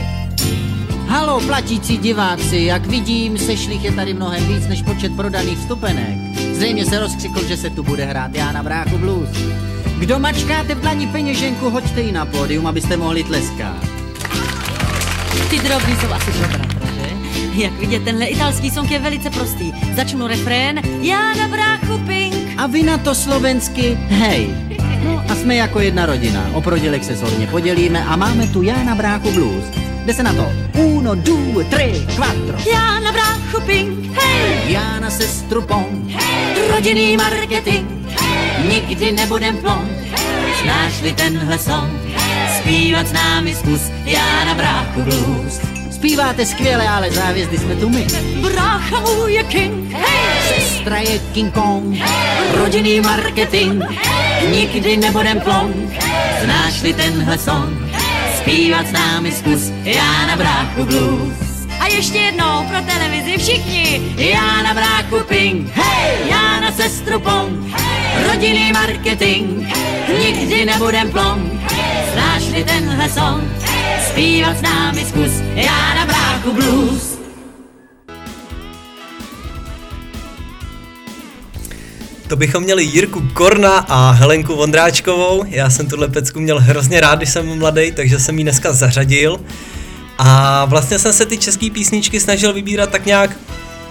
Halo, 1.08 1.42
platící 1.42 1.98
diváci, 1.98 2.58
jak 2.58 2.86
vidím, 2.86 3.38
sešlých 3.38 3.84
je 3.84 3.92
tady 3.92 4.14
mnohem 4.14 4.48
víc 4.48 4.68
než 4.68 4.82
počet 4.82 5.16
prodaných 5.16 5.58
vstupenek. 5.58 6.18
Zřejmě 6.54 6.86
se 6.86 7.00
rozkřikl, 7.00 7.48
že 7.48 7.58
se 7.58 7.70
tu 7.70 7.84
bude 7.84 8.06
hrát 8.06 8.36
já 8.36 8.52
na 8.52 8.64
bráchu 8.64 8.98
blues. 8.98 9.30
Kdo 10.00 10.20
mačkáte 10.20 10.76
v 10.76 10.82
dlaní 10.82 11.08
peněženku, 11.08 11.70
hoďte 11.70 12.02
ji 12.02 12.12
na 12.12 12.26
pódium, 12.26 12.68
abyste 12.68 12.98
mohli 12.98 13.24
tleskat. 13.24 13.78
Ty 15.50 15.60
drobní 15.60 15.96
jsou 15.96 16.14
asi 16.14 16.32
že? 16.32 16.77
Jak 17.58 17.74
vidět, 17.74 18.04
tenhle 18.04 18.26
italský 18.26 18.72
song 18.72 18.92
je 18.92 19.00
velice 19.00 19.30
prostý. 19.30 19.74
Začnu 19.96 20.28
refrén, 20.28 20.82
já 21.02 21.34
na 21.34 21.48
bráchu 21.48 21.98
ping. 21.98 22.36
A 22.58 22.68
vy 22.68 22.84
na 22.84 22.98
to 22.98 23.16
slovensky 23.16 23.98
hej. 24.08 24.50
No 25.04 25.24
a 25.30 25.36
jsme 25.36 25.56
jako 25.56 25.80
jedna 25.80 26.06
rodina. 26.06 26.50
O 26.54 26.62
prodělek 26.62 27.04
se 27.04 27.18
solně 27.18 27.48
podělíme 27.48 28.06
a 28.06 28.16
máme 28.16 28.48
tu 28.48 28.62
já 28.62 28.84
na 28.84 28.96
bráchu 28.96 29.32
blues. 29.32 29.64
Jde 30.06 30.14
se 30.14 30.24
na 30.24 30.34
to. 30.34 30.52
Uno, 30.80 31.16
due, 31.16 31.66
tre, 31.66 31.92
quattro. 32.16 32.58
Já 32.74 33.00
na 33.00 33.12
bráchu 33.12 33.62
ping, 33.66 34.18
hej, 34.22 34.72
Já 34.72 35.00
na 35.00 35.10
sestru 35.10 35.62
pong. 35.62 36.12
rodinný 36.72 37.18
marketing, 37.18 37.88
nikdy 38.70 39.12
nebudem 39.12 39.58
plonk. 39.58 39.92
Znáš-li 40.64 41.14
tenhle 41.14 41.58
song, 41.60 41.92
zpívat 42.58 43.08
s 43.08 43.12
námi 43.14 43.56
zkus, 43.56 43.82
já 44.06 44.46
na 44.46 44.54
bráchu 44.54 45.02
blues. 45.02 45.77
Zpíváte 45.98 46.46
skvěle, 46.46 46.90
ale 46.90 47.12
závězdy 47.12 47.58
jsme 47.58 47.76
tu 47.76 47.90
my. 47.90 48.08
Brácha 48.42 49.00
můj 49.00 49.34
je 49.34 49.44
king, 49.44 49.92
hej, 49.92 50.62
Sestra 50.62 50.98
je 50.98 51.20
King 51.34 51.54
Kong. 51.54 51.98
rodinný 52.54 53.02
marketing, 53.02 53.84
nikdy 54.52 54.98
nebudem 54.98 55.42
plonk. 55.42 55.76
Znáš-li 56.44 56.94
tenhle 56.94 57.38
song, 57.38 57.78
zpívat 58.38 58.88
s 58.88 58.92
námi 58.92 59.32
zkus, 59.32 59.72
já 59.84 60.26
na 60.28 60.36
bráchu 60.36 60.86
blues. 60.86 61.68
A 61.80 61.88
ještě 61.88 62.18
jednou 62.18 62.66
pro 62.70 62.82
televizi 62.82 63.38
všichni, 63.38 64.02
já 64.18 64.62
na 64.64 64.74
bráchu 64.74 65.26
ping, 65.28 65.70
hej, 65.74 66.18
já 66.30 66.60
na 66.60 66.72
sestru 66.72 67.20
pong, 67.20 67.76
rodinný 68.30 68.72
marketing, 68.72 69.68
nikdy 70.20 70.66
nebudem 70.66 71.12
plonk. 71.12 71.72
Znáš-li 72.14 72.64
tenhle 72.64 73.10
song, 73.10 73.44
zpívat 74.18 74.58
s 74.58 74.62
námi 74.62 75.06
zkus, 75.06 75.32
já 75.56 75.96
na 75.96 76.06
bráchu 76.06 76.54
blues. 76.54 77.18
To 82.28 82.36
bychom 82.36 82.64
měli 82.64 82.84
Jirku 82.84 83.22
Korna 83.34 83.78
a 83.78 84.12
Helenku 84.12 84.56
Vondráčkovou. 84.56 85.44
Já 85.48 85.70
jsem 85.70 85.88
tuhle 85.88 86.08
pecku 86.08 86.40
měl 86.40 86.60
hrozně 86.60 87.02
rád, 87.02 87.16
když 87.16 87.30
jsem 87.30 87.60
mladý, 87.60 87.92
takže 87.92 88.20
jsem 88.20 88.38
ji 88.38 88.44
dneska 88.44 88.74
zařadil. 88.74 89.40
A 90.18 90.66
vlastně 90.66 91.00
jsem 91.00 91.14
se 91.14 91.26
ty 91.26 91.38
české 91.38 91.70
písničky 91.70 92.20
snažil 92.20 92.54
vybírat 92.54 92.90
tak 92.90 93.06
nějak 93.06 93.38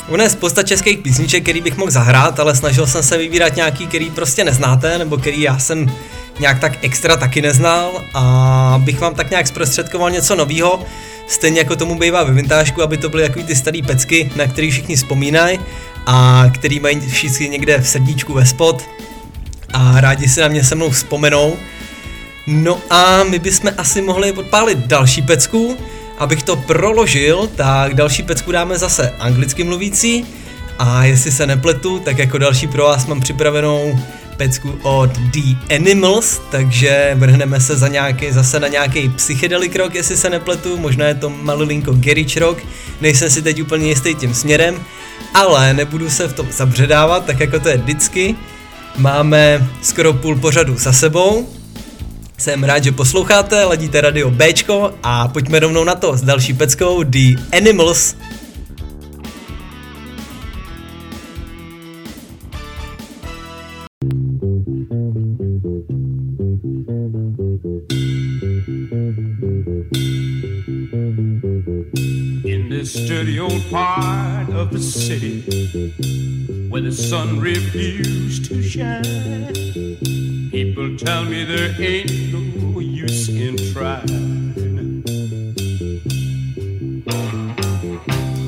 Ono 0.09 0.23
je 0.23 0.31
spousta 0.31 0.63
českých 0.63 0.99
písniček, 0.99 1.43
který 1.43 1.61
bych 1.61 1.77
mohl 1.77 1.91
zahrát, 1.91 2.41
ale 2.41 2.57
snažil 2.57 2.87
jsem 2.87 3.03
se 3.03 3.19
vybírat 3.19 3.57
nějaký, 3.57 3.87
který 3.87 4.11
prostě 4.11 4.45
neznáte, 4.45 4.99
nebo 4.99 5.17
který 5.17 5.41
já 5.41 5.59
jsem 5.59 5.91
nějak 6.41 6.59
tak 6.59 6.79
extra 6.83 7.17
taky 7.17 7.43
neznal 7.43 8.05
a 8.15 8.81
bych 8.85 9.01
vám 9.01 9.15
tak 9.15 9.31
nějak 9.31 9.47
zprostředkoval 9.47 10.11
něco 10.11 10.37
novýho, 10.37 10.81
stejně 11.27 11.59
jako 11.59 11.77
tomu 11.77 11.99
bývá 11.99 12.25
ve 12.25 12.33
vintážku, 12.33 12.83
aby 12.83 12.97
to 12.97 13.09
byly 13.09 13.23
takový 13.23 13.45
ty 13.45 13.57
starý 13.57 13.83
pecky, 13.83 14.31
na 14.37 14.47
který 14.47 14.71
všichni 14.71 14.97
vzpomínají 14.97 15.61
a 16.07 16.45
který 16.55 16.81
mají 16.81 17.01
všichni 17.01 17.49
někde 17.49 17.79
v 17.79 17.89
srdíčku 17.89 18.33
ve 18.33 18.47
spod 18.47 18.89
a 19.73 20.01
rádi 20.01 20.29
si 20.29 20.41
na 20.41 20.49
mě 20.49 20.65
se 20.65 20.75
mnou 20.75 20.91
vzpomenou. 20.91 21.57
No 22.47 22.79
a 22.91 23.25
my 23.25 23.39
bychom 23.39 23.73
asi 23.79 24.03
mohli 24.03 24.33
odpálit 24.33 24.79
další 24.79 25.23
pecku, 25.23 25.77
abych 26.19 26.43
to 26.43 26.57
proložil, 26.57 27.51
tak 27.57 27.95
další 27.95 28.23
pecku 28.23 28.53
dáme 28.53 28.79
zase 28.79 29.11
anglicky 29.19 29.65
mluvící. 29.65 30.27
A 30.79 31.05
jestli 31.05 31.33
se 31.33 31.47
nepletu, 31.47 31.99
tak 31.99 32.19
jako 32.19 32.39
další 32.39 32.67
pro 32.67 32.85
vás 32.85 33.07
mám 33.07 33.21
připravenou 33.21 33.99
pecku 34.37 34.79
od 34.83 35.11
The 35.11 35.75
Animals, 35.75 36.41
takže 36.51 37.13
vrhneme 37.15 37.61
se 37.61 37.77
za 37.77 37.89
nějaký, 37.89 38.33
zase 38.33 38.61
na 38.61 38.69
nějaký 38.69 39.09
psychedelic 39.09 39.75
rock, 39.75 39.95
jestli 39.95 40.17
se 40.17 40.31
nepletu, 40.31 40.77
možná 40.77 41.07
je 41.07 41.15
to 41.15 41.31
malilinko 41.31 41.93
garage 41.93 42.41
rock, 42.41 42.59
nejsem 43.01 43.31
si 43.31 43.43
teď 43.43 43.63
úplně 43.63 43.89
jistý 43.89 44.15
tím 44.15 44.35
směrem, 44.35 44.81
ale 45.35 45.75
nebudu 45.75 46.11
se 46.11 46.29
v 46.29 46.33
tom 46.33 46.47
zabředávat, 46.53 47.25
tak 47.25 47.41
jako 47.41 47.61
to 47.61 47.69
je 47.69 47.77
vždycky. 47.77 48.35
Máme 48.97 49.69
skoro 49.83 50.13
půl 50.13 50.37
pořadu 50.37 50.79
za 50.79 50.93
sebou, 50.93 51.49
jsem 52.39 52.65
rád, 52.65 52.85
že 52.85 52.93
posloucháte, 52.93 53.65
ladíte 53.65 54.01
radio 54.01 54.31
Bčko 54.31 54.95
a 55.03 55.29
pojďme 55.29 55.61
rovnou 55.61 55.85
na 55.85 55.95
to 55.95 56.17
s 56.17 56.23
další 56.23 56.55
peckou 56.55 57.03
The 57.03 57.37
Animals. 57.57 58.15
Part 73.77 74.49
of 74.55 74.71
the 74.73 74.79
city 74.79 75.43
where 76.71 76.81
the 76.81 76.91
sun 76.91 77.39
refused 77.39 78.47
to 78.47 78.63
shine, 78.63 79.05
people 80.51 80.97
tell 80.97 81.25
me 81.25 81.45
there 81.45 81.75
ain't 81.79 82.11
no 82.33 82.81
use 82.81 83.29
in 83.29 83.55
trying. 83.75 84.55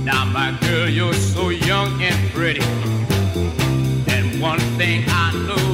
Now, 0.02 0.24
my 0.24 0.56
girl, 0.62 0.88
you're 0.88 1.12
so 1.12 1.50
young 1.50 2.02
and 2.02 2.30
pretty, 2.30 2.62
and 4.14 4.40
one 4.40 4.60
thing 4.78 5.04
I 5.08 5.32
know 5.46 5.67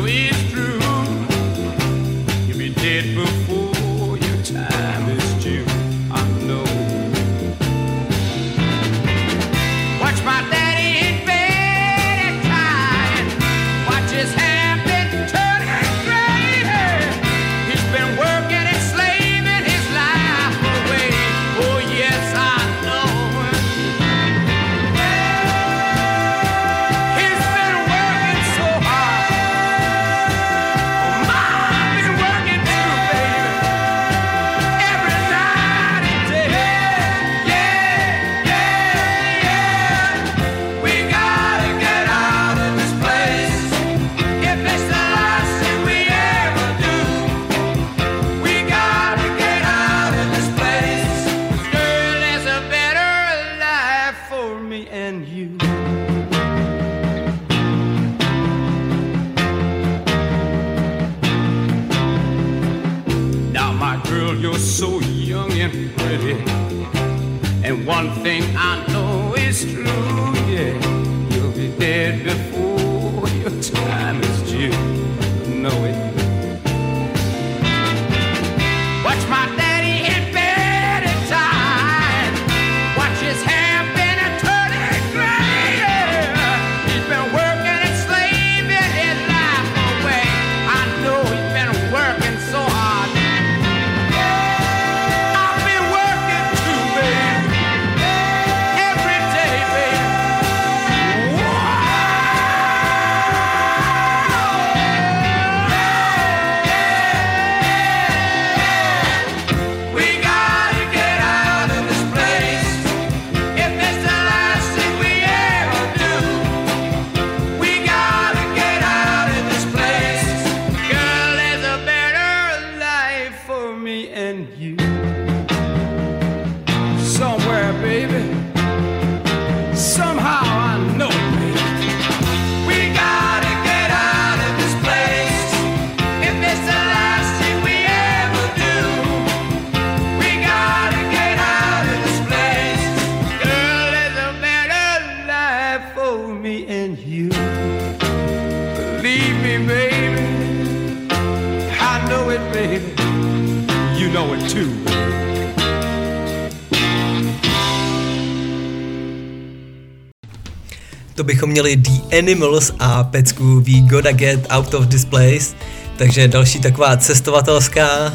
To 161.15 161.25
bychom 161.25 161.51
měli 161.51 161.77
The 161.77 162.19
Animals 162.19 162.73
a 162.79 163.05
pecku 163.05 163.61
We 163.61 163.81
Gotta 163.81 164.13
Get 164.13 164.47
Out 164.51 164.75
of 164.75 164.87
This 164.87 165.05
Place, 165.05 165.57
takže 165.97 166.29
další 166.29 166.61
taková 166.61 166.97
cestovatelská, 166.97 168.13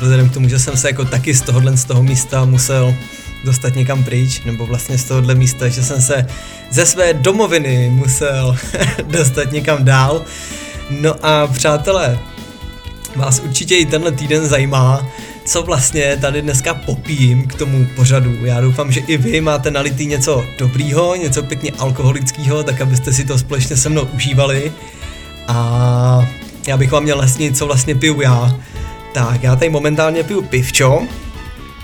vzhledem 0.00 0.30
k 0.30 0.34
tomu, 0.34 0.48
že 0.48 0.58
jsem 0.58 0.76
se 0.76 0.88
jako 0.88 1.04
taky 1.04 1.34
z 1.34 1.40
tohohle 1.40 1.76
z 1.76 1.84
toho 1.84 2.02
místa 2.02 2.44
musel 2.44 2.94
dostat 3.44 3.74
někam 3.74 4.04
pryč, 4.04 4.40
nebo 4.44 4.66
vlastně 4.66 4.98
z 4.98 5.04
tohohle 5.04 5.34
místa, 5.34 5.68
že 5.68 5.82
jsem 5.82 6.02
se 6.02 6.26
ze 6.70 6.86
své 6.86 7.14
domoviny 7.14 7.90
musel 7.90 8.56
dostat 9.10 9.52
někam 9.52 9.84
dál. 9.84 10.22
No 10.90 11.14
a 11.22 11.46
přátelé, 11.46 12.18
vás 13.16 13.40
určitě 13.40 13.76
i 13.76 13.86
tenhle 13.86 14.12
týden 14.12 14.48
zajímá, 14.48 15.06
co 15.46 15.62
vlastně 15.62 16.16
tady 16.20 16.42
dneska 16.42 16.74
popím 16.74 17.46
k 17.46 17.54
tomu 17.54 17.86
pořadu. 17.96 18.44
Já 18.44 18.60
doufám, 18.60 18.92
že 18.92 19.00
i 19.00 19.16
vy 19.16 19.40
máte 19.40 19.70
nalitý 19.70 20.06
něco 20.06 20.44
dobrýho, 20.58 21.16
něco 21.16 21.42
pěkně 21.42 21.72
alkoholického, 21.78 22.62
tak 22.62 22.80
abyste 22.80 23.12
si 23.12 23.24
to 23.24 23.38
společně 23.38 23.76
se 23.76 23.88
mnou 23.88 24.02
užívali. 24.02 24.72
A 25.48 26.28
já 26.66 26.76
bych 26.76 26.92
vám 26.92 27.02
měl 27.02 27.18
lesnit, 27.18 27.56
co 27.56 27.66
vlastně 27.66 27.94
piju 27.94 28.20
já. 28.20 28.56
Tak, 29.14 29.42
já 29.42 29.56
tady 29.56 29.70
momentálně 29.70 30.22
piju 30.22 30.42
pivčo. 30.42 31.02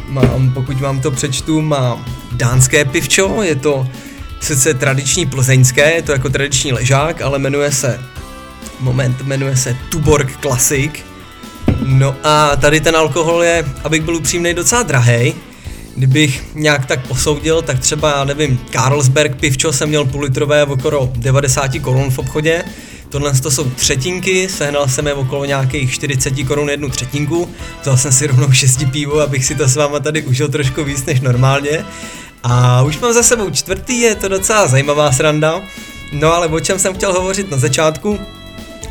Mám, 0.08 0.50
pokud 0.54 0.80
vám 0.80 1.00
to 1.00 1.10
přečtu, 1.10 1.60
mám 1.60 2.04
dánské 2.32 2.84
pivčo, 2.84 3.42
je 3.42 3.56
to 3.56 3.86
sice 4.40 4.74
tradiční 4.74 5.26
plzeňské, 5.26 5.92
je 5.92 6.02
to 6.02 6.12
jako 6.12 6.28
tradiční 6.28 6.72
ležák, 6.72 7.22
ale 7.22 7.38
jmenuje 7.38 7.72
se, 7.72 8.00
moment, 8.80 9.22
jmenuje 9.22 9.56
se 9.56 9.76
Tuborg 9.88 10.40
Classic. 10.40 10.92
No 11.84 12.14
a 12.22 12.56
tady 12.56 12.80
ten 12.80 12.96
alkohol 12.96 13.42
je, 13.42 13.64
abych 13.84 14.02
byl 14.02 14.16
upřímný, 14.16 14.54
docela 14.54 14.82
drahej. 14.82 15.34
Kdybych 15.96 16.44
nějak 16.54 16.86
tak 16.86 17.06
posoudil, 17.06 17.62
tak 17.62 17.78
třeba, 17.78 18.10
já 18.10 18.24
nevím, 18.24 18.60
Carlsberg 18.70 19.36
pivčo 19.36 19.72
jsem 19.72 19.88
měl 19.88 20.04
půllitrové 20.04 20.64
v 20.64 20.70
okolo 20.70 21.12
90 21.16 21.70
korun 21.80 22.10
v 22.10 22.18
obchodě. 22.18 22.64
Tohle 23.08 23.32
to 23.32 23.50
jsou 23.50 23.70
třetinky, 23.70 24.48
sehnal 24.48 24.88
jsem 24.88 25.06
je 25.06 25.14
okolo 25.14 25.44
nějakých 25.44 25.92
40 25.92 26.44
korun 26.48 26.70
jednu 26.70 26.90
třetinku. 26.90 27.48
Vzal 27.82 27.96
jsem 27.96 28.12
si 28.12 28.26
rovnou 28.26 28.52
6 28.52 28.84
pivo, 28.92 29.20
abych 29.20 29.44
si 29.44 29.54
to 29.54 29.68
s 29.68 29.76
váma 29.76 30.00
tady 30.00 30.22
užil 30.22 30.48
trošku 30.48 30.84
víc 30.84 31.04
než 31.04 31.20
normálně. 31.20 31.84
A 32.42 32.82
už 32.82 32.98
mám 32.98 33.12
za 33.12 33.22
sebou 33.22 33.50
čtvrtý, 33.50 34.00
je 34.00 34.14
to 34.14 34.28
docela 34.28 34.66
zajímavá 34.66 35.12
sranda. 35.12 35.62
No 36.12 36.32
ale 36.32 36.48
o 36.48 36.60
čem 36.60 36.78
jsem 36.78 36.94
chtěl 36.94 37.12
hovořit 37.12 37.50
na 37.50 37.58
začátku, 37.58 38.18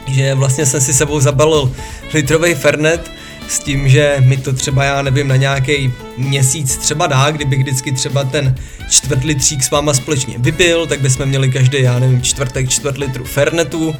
že 0.07 0.35
vlastně 0.35 0.65
jsem 0.65 0.81
si 0.81 0.93
sebou 0.93 1.19
zabalil 1.19 1.71
litrový 2.13 2.55
Fernet 2.55 3.11
s 3.47 3.59
tím, 3.59 3.89
že 3.89 4.17
mi 4.19 4.37
to 4.37 4.53
třeba, 4.53 4.83
já 4.83 5.01
nevím, 5.01 5.27
na 5.27 5.35
nějaký 5.35 5.93
měsíc 6.17 6.77
třeba 6.77 7.07
dá, 7.07 7.31
kdybych 7.31 7.59
vždycky 7.59 7.91
třeba 7.91 8.23
ten 8.23 8.55
čtvrt 8.89 9.23
litřík 9.23 9.63
s 9.63 9.71
váma 9.71 9.93
společně 9.93 10.35
vypil, 10.37 10.87
tak 10.87 11.01
bychom 11.01 11.25
měli 11.25 11.51
každý, 11.51 11.81
já 11.81 11.99
nevím, 11.99 12.21
čtvrtek, 12.21 12.69
čtvrt 12.69 12.97
litru 12.97 13.23
Fernetu. 13.23 13.95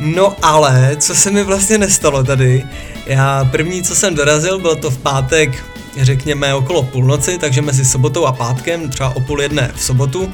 No 0.00 0.36
ale, 0.42 0.96
co 0.98 1.14
se 1.14 1.30
mi 1.30 1.42
vlastně 1.42 1.78
nestalo 1.78 2.24
tady, 2.24 2.62
já 3.06 3.44
první, 3.44 3.82
co 3.82 3.94
jsem 3.94 4.14
dorazil, 4.14 4.58
bylo 4.58 4.76
to 4.76 4.90
v 4.90 4.98
pátek, 4.98 5.64
řekněme 6.00 6.54
okolo 6.54 6.82
půlnoci, 6.82 7.38
takže 7.38 7.62
mezi 7.62 7.84
sobotou 7.84 8.26
a 8.26 8.32
pátkem, 8.32 8.88
třeba 8.88 9.16
o 9.16 9.20
půl 9.20 9.42
jedné 9.42 9.72
v 9.74 9.82
sobotu, 9.82 10.32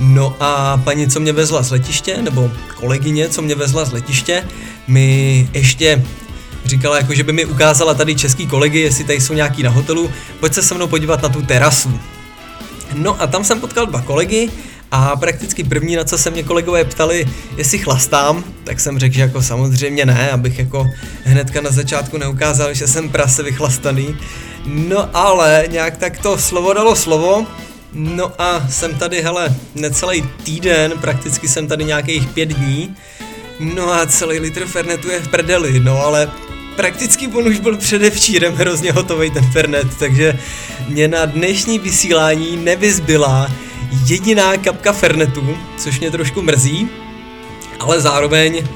No 0.00 0.36
a 0.40 0.76
paní, 0.76 1.08
co 1.08 1.20
mě 1.20 1.32
vezla 1.32 1.62
z 1.62 1.70
letiště, 1.70 2.22
nebo 2.22 2.50
kolegyně, 2.74 3.28
co 3.28 3.42
mě 3.42 3.54
vezla 3.54 3.84
z 3.84 3.92
letiště, 3.92 4.44
mi 4.88 5.48
ještě 5.52 6.02
říkala, 6.66 6.96
jako, 6.96 7.14
že 7.14 7.22
by 7.22 7.32
mi 7.32 7.44
ukázala 7.44 7.94
tady 7.94 8.14
český 8.14 8.46
kolegy, 8.46 8.78
jestli 8.80 9.04
tady 9.04 9.20
jsou 9.20 9.34
nějaký 9.34 9.62
na 9.62 9.70
hotelu, 9.70 10.10
pojď 10.40 10.54
se 10.54 10.62
se 10.62 10.74
mnou 10.74 10.86
podívat 10.86 11.22
na 11.22 11.28
tu 11.28 11.42
terasu. 11.42 12.00
No 12.94 13.22
a 13.22 13.26
tam 13.26 13.44
jsem 13.44 13.60
potkal 13.60 13.86
dva 13.86 14.00
kolegy 14.00 14.50
a 14.90 15.16
prakticky 15.16 15.64
první, 15.64 15.96
na 15.96 16.04
co 16.04 16.18
se 16.18 16.30
mě 16.30 16.42
kolegové 16.42 16.84
ptali, 16.84 17.26
jestli 17.56 17.78
chlastám, 17.78 18.44
tak 18.64 18.80
jsem 18.80 18.98
řekl, 18.98 19.14
že 19.14 19.20
jako 19.20 19.42
samozřejmě 19.42 20.06
ne, 20.06 20.30
abych 20.30 20.58
jako 20.58 20.90
hnedka 21.24 21.60
na 21.60 21.70
začátku 21.70 22.18
neukázal, 22.18 22.74
že 22.74 22.86
jsem 22.86 23.08
prase 23.08 23.42
vychlastaný. 23.42 24.16
No 24.66 25.16
ale 25.16 25.64
nějak 25.70 25.96
tak 25.96 26.18
to 26.18 26.38
slovo 26.38 26.72
dalo 26.72 26.96
slovo, 26.96 27.46
No 27.98 28.32
a 28.38 28.68
jsem 28.68 28.94
tady, 28.94 29.22
hele, 29.22 29.54
necelý 29.74 30.22
týden, 30.44 30.92
prakticky 31.00 31.48
jsem 31.48 31.66
tady 31.66 31.84
nějakých 31.84 32.28
pět 32.28 32.48
dní. 32.48 32.96
No 33.60 33.92
a 33.92 34.06
celý 34.06 34.38
litr 34.38 34.66
Fernetu 34.66 35.10
je 35.10 35.20
v 35.20 35.28
prdeli, 35.28 35.80
no 35.80 36.04
ale 36.04 36.30
prakticky 36.76 37.26
on 37.26 37.46
už 37.46 37.60
byl 37.60 37.76
předevčírem 37.76 38.54
hrozně 38.54 38.92
hotový 38.92 39.30
ten 39.30 39.44
Fernet, 39.52 39.98
takže 39.98 40.38
mě 40.88 41.08
na 41.08 41.24
dnešní 41.24 41.78
vysílání 41.78 42.56
nevyzbyla 42.56 43.52
jediná 44.06 44.56
kapka 44.56 44.92
Fernetu, 44.92 45.58
což 45.78 46.00
mě 46.00 46.10
trošku 46.10 46.42
mrzí, 46.42 46.88
ale 47.80 48.00
zároveň 48.00 48.68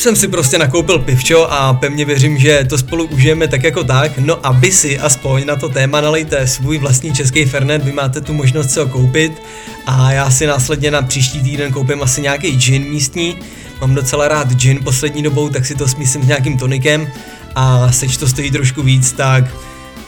jsem 0.00 0.16
si 0.16 0.28
prostě 0.28 0.58
nakoupil 0.58 0.98
pivčo 0.98 1.52
a 1.52 1.74
pevně 1.74 2.04
věřím, 2.04 2.38
že 2.38 2.66
to 2.68 2.78
spolu 2.78 3.04
užijeme 3.04 3.48
tak 3.48 3.62
jako 3.62 3.84
tak. 3.84 4.18
No 4.18 4.46
a 4.46 4.52
vy 4.52 4.72
si 4.72 4.98
aspoň 4.98 5.46
na 5.46 5.56
to 5.56 5.68
téma 5.68 6.00
nalejte 6.00 6.46
svůj 6.46 6.78
vlastní 6.78 7.12
český 7.12 7.44
Fernet, 7.44 7.84
vy 7.84 7.92
máte 7.92 8.20
tu 8.20 8.32
možnost 8.32 8.70
se 8.70 8.80
ho 8.80 8.86
koupit 8.86 9.42
a 9.86 10.12
já 10.12 10.30
si 10.30 10.46
následně 10.46 10.90
na 10.90 11.02
příští 11.02 11.42
týden 11.42 11.72
koupím 11.72 12.02
asi 12.02 12.20
nějaký 12.20 12.56
gin 12.56 12.82
místní. 12.82 13.36
Mám 13.80 13.94
docela 13.94 14.28
rád 14.28 14.52
gin 14.52 14.84
poslední 14.84 15.22
dobou, 15.22 15.48
tak 15.48 15.66
si 15.66 15.74
to 15.74 15.88
smísím 15.88 16.22
s 16.22 16.26
nějakým 16.26 16.58
tonikem 16.58 17.08
a 17.54 17.92
seč 17.92 18.16
to 18.16 18.28
stojí 18.28 18.50
trošku 18.50 18.82
víc, 18.82 19.12
tak 19.12 19.44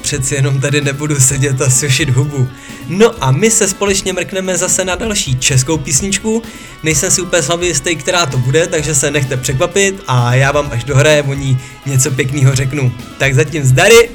přeci 0.00 0.34
jenom 0.34 0.60
tady 0.60 0.80
nebudu 0.80 1.20
sedět 1.20 1.60
a 1.60 1.70
sušit 1.70 2.10
hubu. 2.10 2.48
No 2.88 3.24
a 3.24 3.30
my 3.30 3.50
se 3.50 3.68
společně 3.68 4.12
mrkneme 4.12 4.56
zase 4.58 4.84
na 4.84 4.94
další 4.94 5.38
českou 5.38 5.78
písničku. 5.78 6.42
Nejsem 6.82 7.10
si 7.10 7.20
úplně 7.20 7.42
hlavy 7.42 7.66
jistý, 7.66 7.96
která 7.96 8.26
to 8.26 8.38
bude, 8.38 8.66
takže 8.66 8.94
se 8.94 9.10
nechte 9.10 9.36
překvapit 9.36 10.02
a 10.06 10.34
já 10.34 10.52
vám 10.52 10.68
až 10.72 10.84
dohraje 10.84 11.22
o 11.22 11.34
ní 11.34 11.58
něco 11.86 12.10
pěkného 12.10 12.54
řeknu. 12.54 12.92
Tak 13.18 13.34
zatím 13.34 13.64
zdary! 13.64 14.10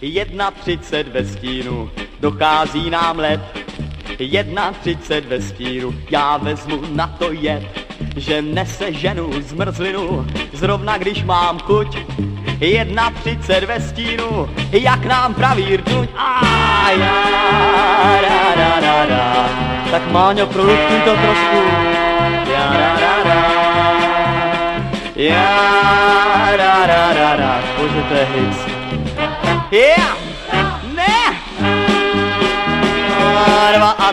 Jedna 0.00 0.50
třicet 0.50 1.08
ve 1.08 1.24
stínu, 1.24 1.90
dochází 2.20 2.90
nám 2.90 3.18
let. 3.18 3.65
Jedna 4.18 4.72
třicet 4.72 5.24
ve 5.24 5.42
stínu, 5.42 5.94
já 6.10 6.36
vezmu 6.36 6.82
na 6.92 7.06
to 7.06 7.32
jet. 7.32 7.86
že 8.16 8.42
nese 8.42 8.92
ženu 8.92 9.30
zmrzlinu, 9.42 10.26
zrovna 10.52 10.98
když 10.98 11.24
mám 11.24 11.58
chuť. 11.58 11.98
Jedna 12.60 13.10
třicet 13.10 13.64
ve 13.64 13.80
stínu, 13.80 14.48
jak 14.72 15.04
nám 15.04 15.34
praví 15.34 15.76
rtuť. 15.76 16.08
A 16.16 16.90
já, 16.90 18.20
ra, 18.20 18.80
ra, 18.80 19.04
ra. 19.04 19.48
Tak 19.90 20.12
Máňo, 20.12 20.46
proluktuj 20.46 21.00
to 21.04 21.16
trošku. 21.16 21.60
Já, 22.52 22.72
ra, 22.72 23.00
ra, 23.00 23.22
ra. 23.24 23.46
Já, 25.16 26.56
ra, 26.56 26.86
ra, 26.86 27.12
ra, 27.12 27.36
ra. 27.36 27.60
Bože, 27.76 28.02
to 28.08 28.14
je 28.14 28.24
hit. 28.24 28.56
Yeah! 29.70 30.25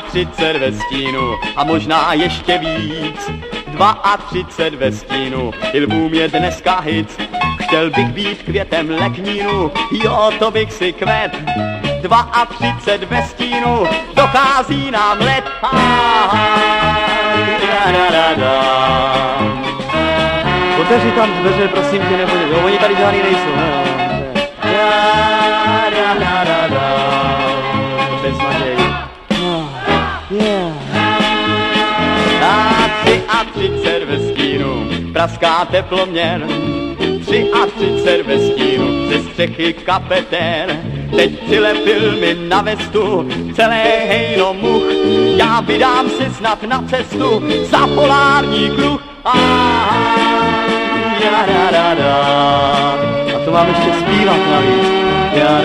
Třicet 0.08 0.58
ve 0.58 0.72
stínu 0.72 1.36
a 1.56 1.64
možná 1.64 2.14
ještě 2.14 2.58
víc. 2.58 3.32
Dva 3.68 3.90
a 3.90 4.18
třicet 4.18 4.74
ve 4.74 4.92
stínu, 4.92 5.52
ilbům 5.74 6.14
je 6.14 6.28
dneska 6.28 6.80
hit. 6.80 7.22
Chtěl 7.64 7.90
bych 7.90 8.08
být 8.08 8.44
květem 8.44 8.90
leknínu, 8.90 9.72
jo, 10.04 10.32
to 10.40 10.52
bych 10.52 10.74
si 10.74 10.94
kvet. 10.94 11.32
Dva 12.02 12.18
a 12.18 12.46
třicet 12.46 13.04
ve 13.04 13.24
stínu, 13.24 13.88
dochází 14.14 14.92
nám 14.92 15.20
let. 15.20 15.44
Otevři 20.82 21.12
tam 21.12 21.30
dveře, 21.34 21.68
prosím 21.68 22.02
tě, 22.10 22.18
nebo 22.18 22.36
jo, 22.36 22.62
oni 22.66 22.78
tady 22.78 22.96
žádný 22.96 23.20
nejsou. 23.24 23.56
Ne? 23.56 23.84
Da, 24.64 25.90
da, 25.90 26.14
da, 26.14 26.44
da, 26.44 26.68
da. 26.68 26.83
A 33.28 33.44
tři 33.54 33.70
a 33.70 34.06
ve 34.06 34.20
stínu, 34.20 34.88
praská 35.14 35.66
teploměr. 35.66 36.48
Tři 37.26 37.52
a 37.52 37.66
třicet 37.66 38.28
ve 38.28 38.40
stínu, 38.40 39.10
ze 39.10 39.24
střechy 39.24 39.74
kapetén. 39.74 40.82
Teď 41.16 41.40
přilepil 41.40 42.12
mi 42.20 42.36
na 42.48 42.62
vestu 42.62 43.30
celé 43.56 43.84
hejno 43.84 44.54
much. 44.54 44.84
Já 45.36 45.62
vydám 45.62 46.10
si 46.10 46.34
snad 46.34 46.64
na 46.64 46.84
cestu 46.90 47.44
za 47.72 47.88
polární 47.88 48.70
kruh. 48.70 49.02
Da. 51.22 51.44
A 53.36 53.40
to 53.46 53.52
mám 53.52 53.68
ještě 53.68 53.92
zpívat 54.00 54.38
navíc. 54.52 54.88
Da, 55.36 55.62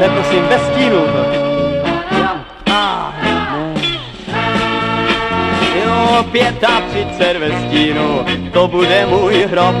da, 0.00 0.08
prosím 0.14 0.44
bez 0.48 0.62
stínu. 0.66 1.53
35 6.32 7.38
ve 7.38 7.50
stínu, 7.60 8.24
to 8.52 8.68
bude 8.68 9.06
můj 9.06 9.34
hrob. 9.34 9.74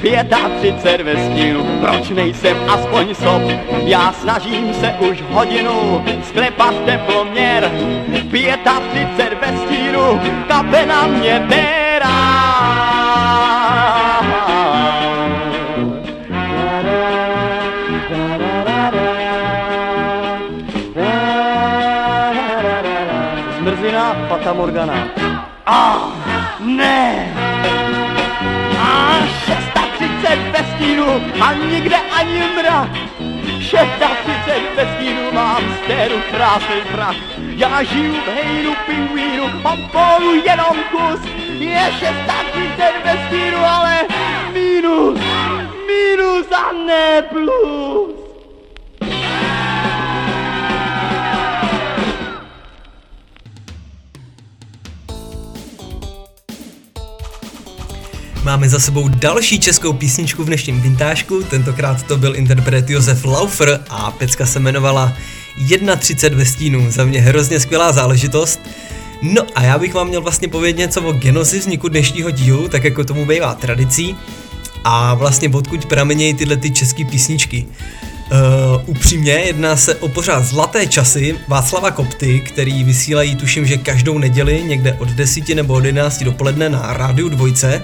35 0.00 1.00
ve 1.00 1.16
stínu, 1.16 1.64
proč 1.80 2.10
nejsem 2.10 2.56
aspoň 2.68 3.14
sob? 3.14 3.42
Já 3.84 4.12
snažím 4.12 4.74
se 4.74 4.94
už 4.98 5.22
hodinu 5.30 6.04
sklepat 6.22 6.74
teploměr. 6.84 7.70
35 8.30 9.38
ve 9.40 9.58
stínu, 9.58 10.20
kape 10.48 10.86
na 10.86 11.06
mě 11.06 11.46
dérá. 11.48 12.48
Zmrzina, 23.58 24.16
Fata 24.28 24.52
Morgana. 24.52 25.37
A 25.70 26.12
ne! 26.60 27.28
A 28.80 29.20
630 29.46 30.38
ve 30.52 30.64
stínu 30.64 31.06
a 31.40 31.52
nikde 31.52 31.96
ani 31.96 32.42
mrak. 32.56 32.90
630 33.60 34.76
ve 34.76 34.86
stínu 34.94 35.32
mám 35.32 35.62
stéru 35.84 36.20
krásný 36.30 36.76
zrak. 36.92 37.16
Já 37.56 37.82
žiju 37.82 38.14
v 38.14 38.28
hejnu 38.28 38.74
pingvínu, 38.86 39.48
mám 39.62 39.78
polu 39.92 40.34
jenom 40.34 40.76
kus. 40.90 41.20
Je 41.58 41.92
630 41.98 42.92
ve 43.04 43.26
stínu, 43.26 43.58
ale 43.64 44.06
minus, 44.52 45.20
minus 45.86 46.46
a 46.52 46.72
ne 46.72 47.22
plus. 47.22 48.17
Máme 58.48 58.68
za 58.68 58.78
sebou 58.78 59.08
další 59.08 59.60
českou 59.60 59.92
písničku 59.92 60.42
v 60.42 60.46
dnešním 60.46 60.80
vintážku, 60.80 61.42
tentokrát 61.42 62.02
to 62.02 62.16
byl 62.16 62.36
interpret 62.36 62.90
Josef 62.90 63.24
Laufer 63.24 63.80
a 63.88 64.10
pecka 64.10 64.46
se 64.46 64.58
jmenovala 64.58 65.12
1.30 65.66 66.34
ve 66.34 66.46
stínu, 66.46 66.90
za 66.90 67.04
mě 67.04 67.20
hrozně 67.20 67.60
skvělá 67.60 67.92
záležitost. 67.92 68.60
No 69.22 69.42
a 69.54 69.62
já 69.62 69.78
bych 69.78 69.94
vám 69.94 70.08
měl 70.08 70.20
vlastně 70.20 70.48
povědět 70.48 70.78
něco 70.78 71.02
o 71.02 71.12
genozi 71.12 71.58
vzniku 71.58 71.88
dnešního 71.88 72.30
dílu, 72.30 72.68
tak 72.68 72.84
jako 72.84 73.04
tomu 73.04 73.26
bývá 73.26 73.54
tradicí 73.54 74.16
a 74.84 75.14
vlastně 75.14 75.48
odkud 75.48 75.86
pramenějí 75.86 76.34
tyhle 76.34 76.56
ty 76.56 76.70
české 76.70 77.04
písničky. 77.04 77.66
Uh, 77.66 78.82
upřímně, 78.86 79.32
jedná 79.32 79.76
se 79.76 79.94
o 79.94 80.08
pořád 80.08 80.44
zlaté 80.44 80.86
časy 80.86 81.36
Václava 81.48 81.90
Kopty, 81.90 82.40
který 82.40 82.84
vysílají 82.84 83.36
tuším, 83.36 83.66
že 83.66 83.76
každou 83.76 84.18
neděli 84.18 84.62
někde 84.66 84.92
od 84.92 85.08
10 85.08 85.48
nebo 85.48 85.74
od 85.74 85.84
11 85.84 86.22
dopoledne 86.22 86.68
na 86.68 86.92
rádiu 86.92 87.28
dvojce. 87.28 87.82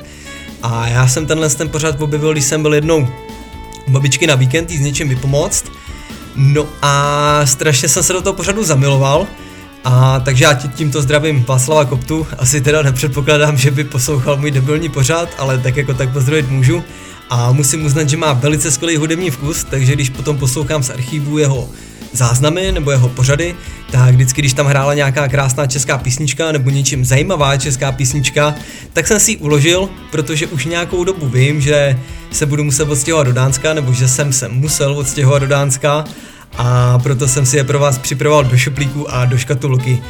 A 0.65 0.89
já 0.89 1.09
jsem 1.09 1.27
tenhle 1.27 1.51
ten 1.51 1.69
pořád 1.69 2.01
objevil, 2.01 2.33
když 2.33 2.45
jsem 2.45 2.63
byl 2.63 2.75
jednou 2.75 3.09
babičky 3.89 4.27
na 4.27 4.35
víkend 4.35 4.71
jí 4.71 4.79
s 4.79 4.81
něčím 4.81 5.09
vypomoct. 5.09 5.65
No 6.37 6.67
a 6.83 7.41
strašně 7.45 7.89
jsem 7.89 8.03
se 8.03 8.13
do 8.13 8.23
toho 8.23 8.35
pořadu 8.35 8.65
zamiloval. 8.65 9.27
A 9.85 10.21
takže 10.21 10.45
já 10.45 10.55
tímto 10.55 11.03
zdravím 11.03 11.45
Václava 11.49 11.85
Koptu, 11.85 12.27
asi 12.39 12.61
teda 12.61 12.83
nepředpokládám, 12.83 13.57
že 13.57 13.71
by 13.71 13.85
poslouchal 13.85 14.37
můj 14.37 14.51
debilní 14.51 14.89
pořád, 14.89 15.29
ale 15.39 15.59
tak 15.59 15.77
jako 15.77 15.95
tak 15.95 16.13
pozdravit 16.13 16.51
můžu. 16.51 16.85
A 17.31 17.53
musím 17.53 17.85
uznat, 17.85 18.09
že 18.09 18.17
má 18.17 18.33
velice 18.33 18.71
skvělý 18.71 18.97
hudební 18.97 19.31
vkus, 19.31 19.65
takže 19.65 19.93
když 19.93 20.11
potom 20.11 20.39
poslouchám 20.39 20.83
z 20.83 20.91
archivu 20.91 21.39
jeho 21.39 21.69
záznamy 22.17 22.73
nebo 22.73 22.91
jeho 22.91 23.09
pořady, 23.09 23.55
tak 23.91 24.15
vždycky, 24.15 24.43
když 24.43 24.53
tam 24.53 24.67
hrála 24.67 24.95
nějaká 24.95 25.29
krásná 25.29 25.67
česká 25.67 25.99
písnička 25.99 26.53
nebo 26.53 26.71
něčím 26.71 27.05
zajímavá 27.05 27.57
česká 27.57 27.93
písnička, 27.93 28.55
tak 28.93 29.07
jsem 29.07 29.21
si 29.21 29.31
ji 29.31 29.37
uložil, 29.37 29.89
protože 30.11 30.47
už 30.47 30.65
nějakou 30.65 31.05
dobu 31.05 31.29
vím, 31.29 31.61
že 31.61 31.99
se 32.31 32.47
budu 32.47 32.65
muset 32.65 32.89
odstěhovat 32.89 33.27
do 33.27 33.33
Dánska, 33.33 33.75
nebo 33.75 33.93
že 33.93 34.09
jsem 34.09 34.33
se 34.33 34.49
musel 34.49 34.99
odstěhovat 34.99 35.43
do 35.43 35.49
Dánska 35.49 36.05
a 36.57 36.99
proto 36.99 37.29
jsem 37.29 37.47
si 37.47 37.57
je 37.57 37.65
pro 37.65 37.79
vás 37.79 37.99
připravoval 37.99 38.45
do 38.45 38.57
šuplíku 38.57 39.15
a 39.15 39.25
do 39.25 39.39
škatulky. 39.39 40.03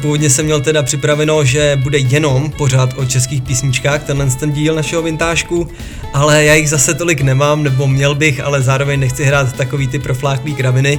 Původně 0.00 0.30
jsem 0.30 0.44
měl 0.44 0.60
teda 0.60 0.82
připraveno, 0.82 1.44
že 1.44 1.80
bude 1.82 1.98
jenom 1.98 2.50
pořád 2.50 2.94
o 2.96 3.04
českých 3.04 3.42
písničkách, 3.42 4.02
tenhle 4.02 4.26
ten 4.26 4.52
díl 4.52 4.74
našeho 4.74 5.02
vintážku, 5.02 5.68
ale 6.12 6.44
já 6.44 6.54
jich 6.54 6.70
zase 6.70 6.94
tolik 6.94 7.20
nemám, 7.20 7.62
nebo 7.62 7.86
měl 7.86 8.14
bych, 8.14 8.40
ale 8.40 8.62
zároveň 8.62 9.00
nechci 9.00 9.24
hrát 9.24 9.52
takový 9.52 9.88
ty 9.88 9.98
profláklý 9.98 10.54
kraviny, 10.54 10.98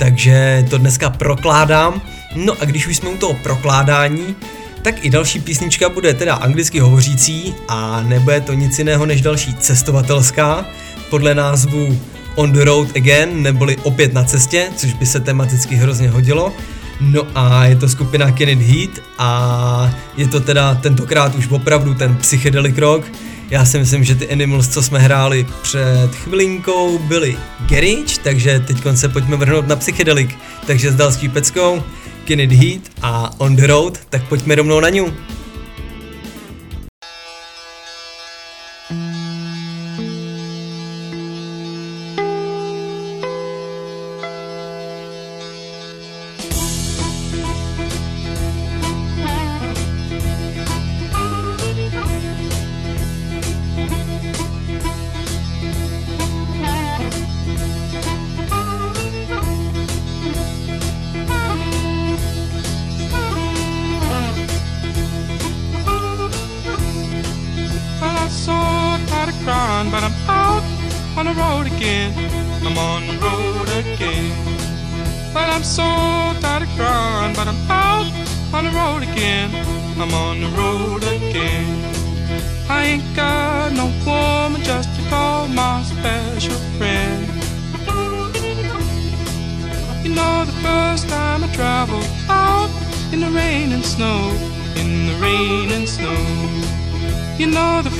takže 0.00 0.64
to 0.70 0.78
dneska 0.78 1.10
prokládám. 1.10 2.02
No 2.34 2.54
a 2.60 2.64
když 2.64 2.86
už 2.86 2.96
jsme 2.96 3.08
u 3.08 3.16
toho 3.16 3.34
prokládání, 3.34 4.36
tak 4.82 5.04
i 5.04 5.10
další 5.10 5.40
písnička 5.40 5.88
bude 5.88 6.14
teda 6.14 6.34
anglicky 6.34 6.80
hovořící 6.80 7.54
a 7.68 8.02
nebude 8.02 8.40
to 8.40 8.52
nic 8.52 8.78
jiného 8.78 9.06
než 9.06 9.20
další 9.20 9.54
cestovatelská, 9.54 10.66
podle 11.10 11.34
názvu 11.34 12.00
On 12.34 12.52
the 12.52 12.64
Road 12.64 12.96
Again, 12.96 13.42
neboli 13.42 13.76
opět 13.76 14.14
na 14.14 14.24
cestě, 14.24 14.68
což 14.76 14.92
by 14.92 15.06
se 15.06 15.20
tematicky 15.20 15.74
hrozně 15.74 16.08
hodilo. 16.08 16.52
No 17.00 17.26
a 17.34 17.64
je 17.64 17.76
to 17.76 17.88
skupina 17.88 18.32
Kenneth 18.32 18.62
Heat 18.62 18.90
a 19.18 19.90
je 20.16 20.28
to 20.28 20.40
teda 20.40 20.74
tentokrát 20.74 21.34
už 21.34 21.48
opravdu 21.48 21.94
ten 21.94 22.16
psychedelic 22.16 22.78
rock. 22.78 23.04
Já 23.50 23.64
si 23.64 23.78
myslím, 23.78 24.04
že 24.04 24.14
ty 24.14 24.32
Animals, 24.32 24.68
co 24.68 24.82
jsme 24.82 24.98
hráli 24.98 25.46
před 25.62 26.10
chvilinkou, 26.14 26.98
byli 26.98 27.36
Garage, 27.68 28.20
takže 28.22 28.60
teď 28.66 28.76
se 28.94 29.08
pojďme 29.08 29.36
vrhnout 29.36 29.68
na 29.68 29.76
psychedelic. 29.76 30.30
Takže 30.66 30.92
s 30.92 30.94
další 30.96 31.28
peckou, 31.28 31.82
Kenneth 32.24 32.52
Heat 32.52 32.82
a 33.02 33.34
On 33.38 33.56
the 33.56 33.66
Road, 33.66 33.98
tak 34.10 34.28
pojďme 34.28 34.54
rovnou 34.54 34.80
na 34.80 34.88
ňu. 34.88 35.12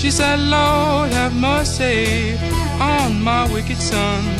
She 0.00 0.10
said, 0.10 0.38
Lord, 0.38 1.12
have 1.12 1.34
mercy 1.34 2.38
on 2.80 3.22
my 3.22 3.46
wicked 3.52 3.76
son. 3.76 4.39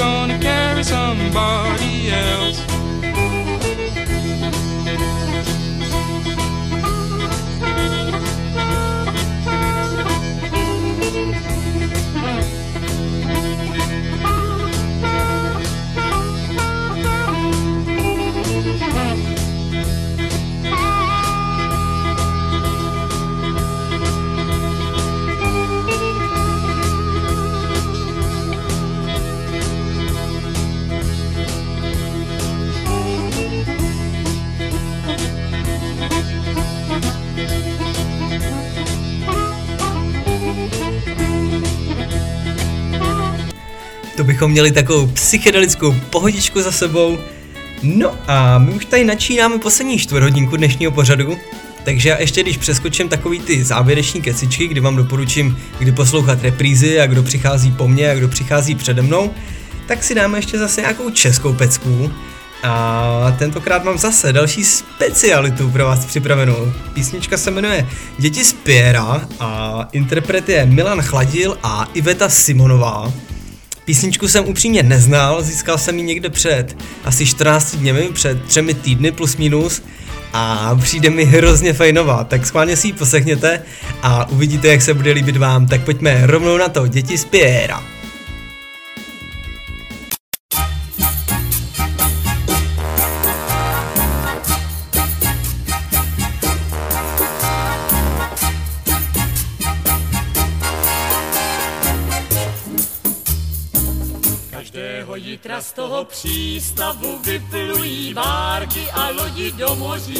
gonna 0.00 0.38
carry 0.38 0.82
somebody 0.82 1.89
To 44.40 44.44
bychom 44.44 44.52
měli 44.52 44.72
takovou 44.72 45.06
psychedelickou 45.06 45.94
pohodičku 46.10 46.62
za 46.62 46.72
sebou. 46.72 47.18
No 47.82 48.14
a 48.26 48.58
my 48.58 48.72
už 48.72 48.84
tady 48.84 49.04
načínáme 49.04 49.58
poslední 49.58 49.98
čtvrthodinku 49.98 50.56
dnešního 50.56 50.92
pořadu, 50.92 51.36
takže 51.84 52.08
já 52.08 52.20
ještě 52.20 52.42
když 52.42 52.56
přeskočím 52.56 53.08
takový 53.08 53.40
ty 53.40 53.64
závěreční 53.64 54.22
kecičky, 54.22 54.68
kdy 54.68 54.80
vám 54.80 54.96
doporučím, 54.96 55.58
kdy 55.78 55.92
poslouchat 55.92 56.42
reprízy 56.42 57.00
a 57.00 57.06
kdo 57.06 57.22
přichází 57.22 57.72
po 57.72 57.88
mně 57.88 58.10
a 58.10 58.14
kdo 58.14 58.28
přichází 58.28 58.74
přede 58.74 59.02
mnou, 59.02 59.30
tak 59.86 60.04
si 60.04 60.14
dáme 60.14 60.38
ještě 60.38 60.58
zase 60.58 60.80
nějakou 60.80 61.10
českou 61.10 61.52
pecku. 61.52 62.12
A 62.62 63.36
tentokrát 63.38 63.84
mám 63.84 63.98
zase 63.98 64.32
další 64.32 64.64
specialitu 64.64 65.70
pro 65.70 65.84
vás 65.84 66.04
připravenou. 66.04 66.72
Písnička 66.92 67.36
se 67.36 67.50
jmenuje 67.50 67.88
Děti 68.18 68.44
z 68.44 68.52
Piera 68.52 69.28
a 69.40 69.88
interpret 69.92 70.48
je 70.48 70.66
Milan 70.66 71.02
Chladil 71.02 71.58
a 71.62 71.88
Iveta 71.94 72.28
Simonová. 72.28 73.12
Písničku 73.90 74.28
jsem 74.28 74.48
upřímně 74.48 74.82
neznal, 74.82 75.42
získal 75.42 75.78
jsem 75.78 75.98
ji 75.98 76.04
někde 76.04 76.30
před 76.30 76.76
asi 77.04 77.26
14 77.26 77.76
dněmi, 77.76 78.08
před 78.12 78.44
třemi 78.44 78.74
týdny 78.74 79.12
plus 79.12 79.36
minus 79.36 79.82
a 80.32 80.74
přijde 80.82 81.10
mi 81.10 81.24
hrozně 81.24 81.72
fajnová, 81.72 82.24
tak 82.24 82.46
schválně 82.46 82.76
si 82.76 82.86
ji 82.86 82.92
poslechněte 82.92 83.62
a 84.02 84.28
uvidíte, 84.28 84.68
jak 84.68 84.82
se 84.82 84.94
bude 84.94 85.12
líbit 85.12 85.36
vám, 85.36 85.66
tak 85.66 85.84
pojďme 85.84 86.26
rovnou 86.26 86.56
na 86.56 86.68
to, 86.68 86.86
děti 86.86 87.18
z 87.18 87.24
Piera. 87.24 87.99
Toho 105.80 106.04
přístavu 106.04 107.18
vyplují 107.18 108.14
várky 108.14 108.90
a 108.92 109.08
lodi 109.10 109.52
do 109.52 109.74
moří. 109.74 110.18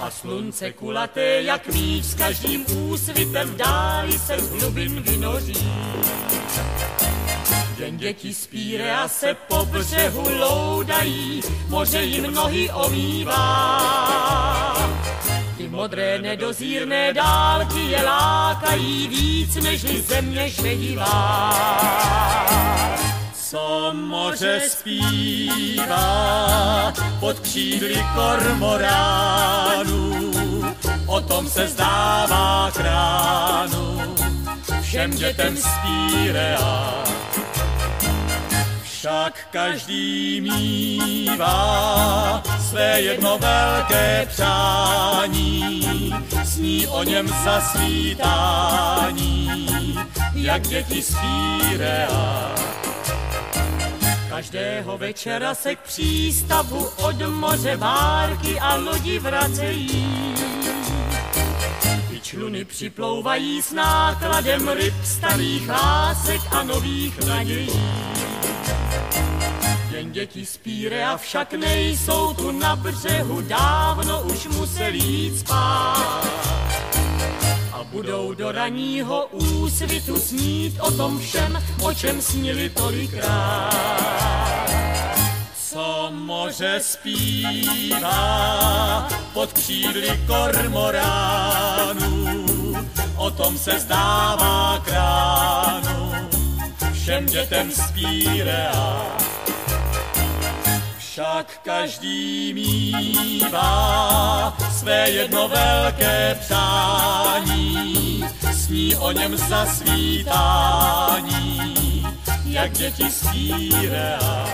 A 0.00 0.10
slunce 0.10 0.72
kulaté 0.72 1.42
jak 1.42 1.68
míč 1.68 2.04
s 2.04 2.14
každým 2.14 2.66
úsvitem 2.76 3.56
dáli 3.56 4.12
se 4.12 4.38
z 4.38 4.50
hlubin 4.50 5.02
vynoří. 5.02 5.70
Jen 7.78 7.96
děti 7.96 8.34
z 8.34 8.46
Pírea 8.46 9.08
se 9.08 9.34
po 9.34 9.64
břehu 9.64 10.28
loudají, 10.38 11.42
moře 11.68 12.02
jim 12.02 12.34
nohy 12.34 12.70
omývá. 12.70 13.40
Ty 15.56 15.68
modré 15.68 16.18
nedozírné 16.18 17.12
dálky 17.12 17.80
je 17.80 18.04
lákají 18.04 19.08
víc, 19.08 19.54
než 19.56 19.80
země 19.82 20.50
šedivá. 20.50 22.00
Co 23.50 23.92
moře 23.94 24.60
zpívá 24.68 26.12
pod 27.20 27.40
křídly 27.40 28.04
kormoránů, 28.14 30.20
o 31.06 31.20
tom 31.20 31.48
se 31.48 31.68
zdává 31.68 32.70
kránu 32.70 34.16
všem 34.82 35.10
dětem 35.10 35.56
z 35.56 35.66
Pírea. 35.82 37.04
Však 38.82 39.48
každý 39.50 40.40
mívá 40.40 42.42
své 42.68 43.00
jedno 43.00 43.38
velké 43.38 44.26
přání, 44.28 46.14
sní 46.44 46.86
o 46.86 47.02
něm 47.02 47.28
zasvítání, 47.44 49.18
jak 50.34 50.62
děti 50.62 51.02
z 51.02 51.16
Pírea. 51.20 52.69
Každého 54.40 54.98
večera 54.98 55.54
se 55.54 55.76
k 55.76 55.78
přístavu 55.80 56.88
od 56.96 57.16
moře 57.28 57.76
bárky 57.76 58.60
a 58.60 58.74
lodi 58.74 59.18
vracejí. 59.18 60.34
Ty 62.08 62.20
čluny 62.20 62.64
připlouvají 62.64 63.62
s 63.62 63.72
nákladem 63.72 64.68
ryb, 64.68 64.94
starých 65.04 65.68
lásek 65.68 66.40
a 66.50 66.62
nových 66.62 67.26
nadějí. 67.26 67.82
Jen 69.90 70.12
děti 70.12 70.46
z 70.46 70.56
Pírea 70.56 71.16
však 71.16 71.52
nejsou 71.52 72.34
tu 72.34 72.50
na 72.50 72.76
břehu, 72.76 73.40
dávno 73.40 74.22
už 74.22 74.46
museli 74.46 74.98
jít 74.98 75.38
spát. 75.38 76.89
A 77.90 77.92
budou 77.92 78.34
do 78.34 78.52
raního 78.52 79.26
úsvitu 79.26 80.16
snít 80.16 80.80
o 80.80 80.90
tom 80.90 81.18
všem, 81.18 81.62
o 81.82 81.94
čem 81.94 82.22
snili 82.22 82.70
tolikrát. 82.70 83.70
Co 85.70 86.10
moře 86.14 86.80
zpívá 86.82 88.08
pod 89.32 89.52
křídly 89.52 90.20
kormoránů, 90.26 91.56
o 93.16 93.30
tom 93.30 93.58
se 93.58 93.78
zdává 93.78 94.82
kránu 94.84 96.12
všem 96.92 97.26
dětem 97.26 97.70
Pírea. 97.94 99.29
Však 101.20 101.60
každý 101.64 102.54
mívá 102.54 104.56
své 104.78 105.10
jedno 105.10 105.48
velké 105.48 106.38
přání, 106.40 108.24
sní 108.52 108.96
o 108.96 109.12
něm 109.12 109.36
zasvítání, 109.36 110.32
jak 112.44 112.72
děti 112.72 113.10
z 113.10 113.26
Pírea. 113.32 114.46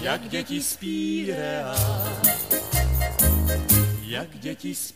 Jak 0.00 0.28
děti 0.28 0.62
z 0.62 0.76
Pírea. 0.76 1.74
Jak 4.06 4.38
děti 4.38 4.74
z 4.74 4.92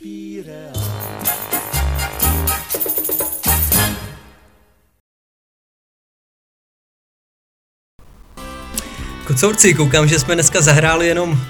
Kocourci, 9.34 9.74
koukám, 9.74 10.08
že 10.08 10.18
jsme 10.18 10.34
dneska 10.34 10.60
zahráli 10.60 11.06
jenom 11.06 11.40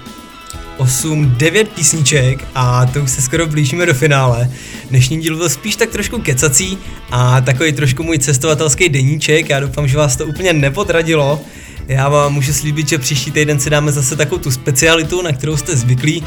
8-9 0.77 1.65
písniček 1.65 2.47
a 2.55 2.85
to 2.85 3.01
už 3.01 3.11
se 3.11 3.21
skoro 3.21 3.47
blížíme 3.47 3.85
do 3.85 3.93
finále. 3.93 4.49
Dnešní 4.89 5.21
díl 5.21 5.37
byl 5.37 5.49
spíš 5.49 5.75
tak 5.75 5.89
trošku 5.89 6.21
kecací 6.21 6.77
a 7.11 7.41
takový 7.41 7.73
trošku 7.73 8.03
můj 8.03 8.19
cestovatelský 8.19 8.89
deníček, 8.89 9.49
já 9.49 9.59
doufám, 9.59 9.87
že 9.87 9.97
vás 9.97 10.15
to 10.15 10.25
úplně 10.25 10.53
nepodradilo. 10.53 11.41
Já 11.87 12.09
vám 12.09 12.33
můžu 12.33 12.53
slíbit, 12.53 12.89
že 12.89 12.97
příští 12.97 13.31
týden 13.31 13.59
si 13.59 13.69
dáme 13.69 13.91
zase 13.91 14.15
takovou 14.15 14.41
tu 14.41 14.51
specialitu, 14.51 15.21
na 15.21 15.31
kterou 15.31 15.57
jste 15.57 15.75
zvyklí, 15.75 16.23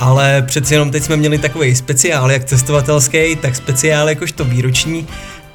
ale 0.00 0.42
přeci 0.42 0.74
jenom 0.74 0.90
teď 0.90 1.02
jsme 1.02 1.16
měli 1.16 1.38
takový 1.38 1.76
speciál, 1.76 2.30
jak 2.30 2.44
cestovatelský, 2.44 3.36
tak 3.36 3.56
speciál 3.56 4.08
jakožto 4.08 4.44
výroční, 4.44 5.06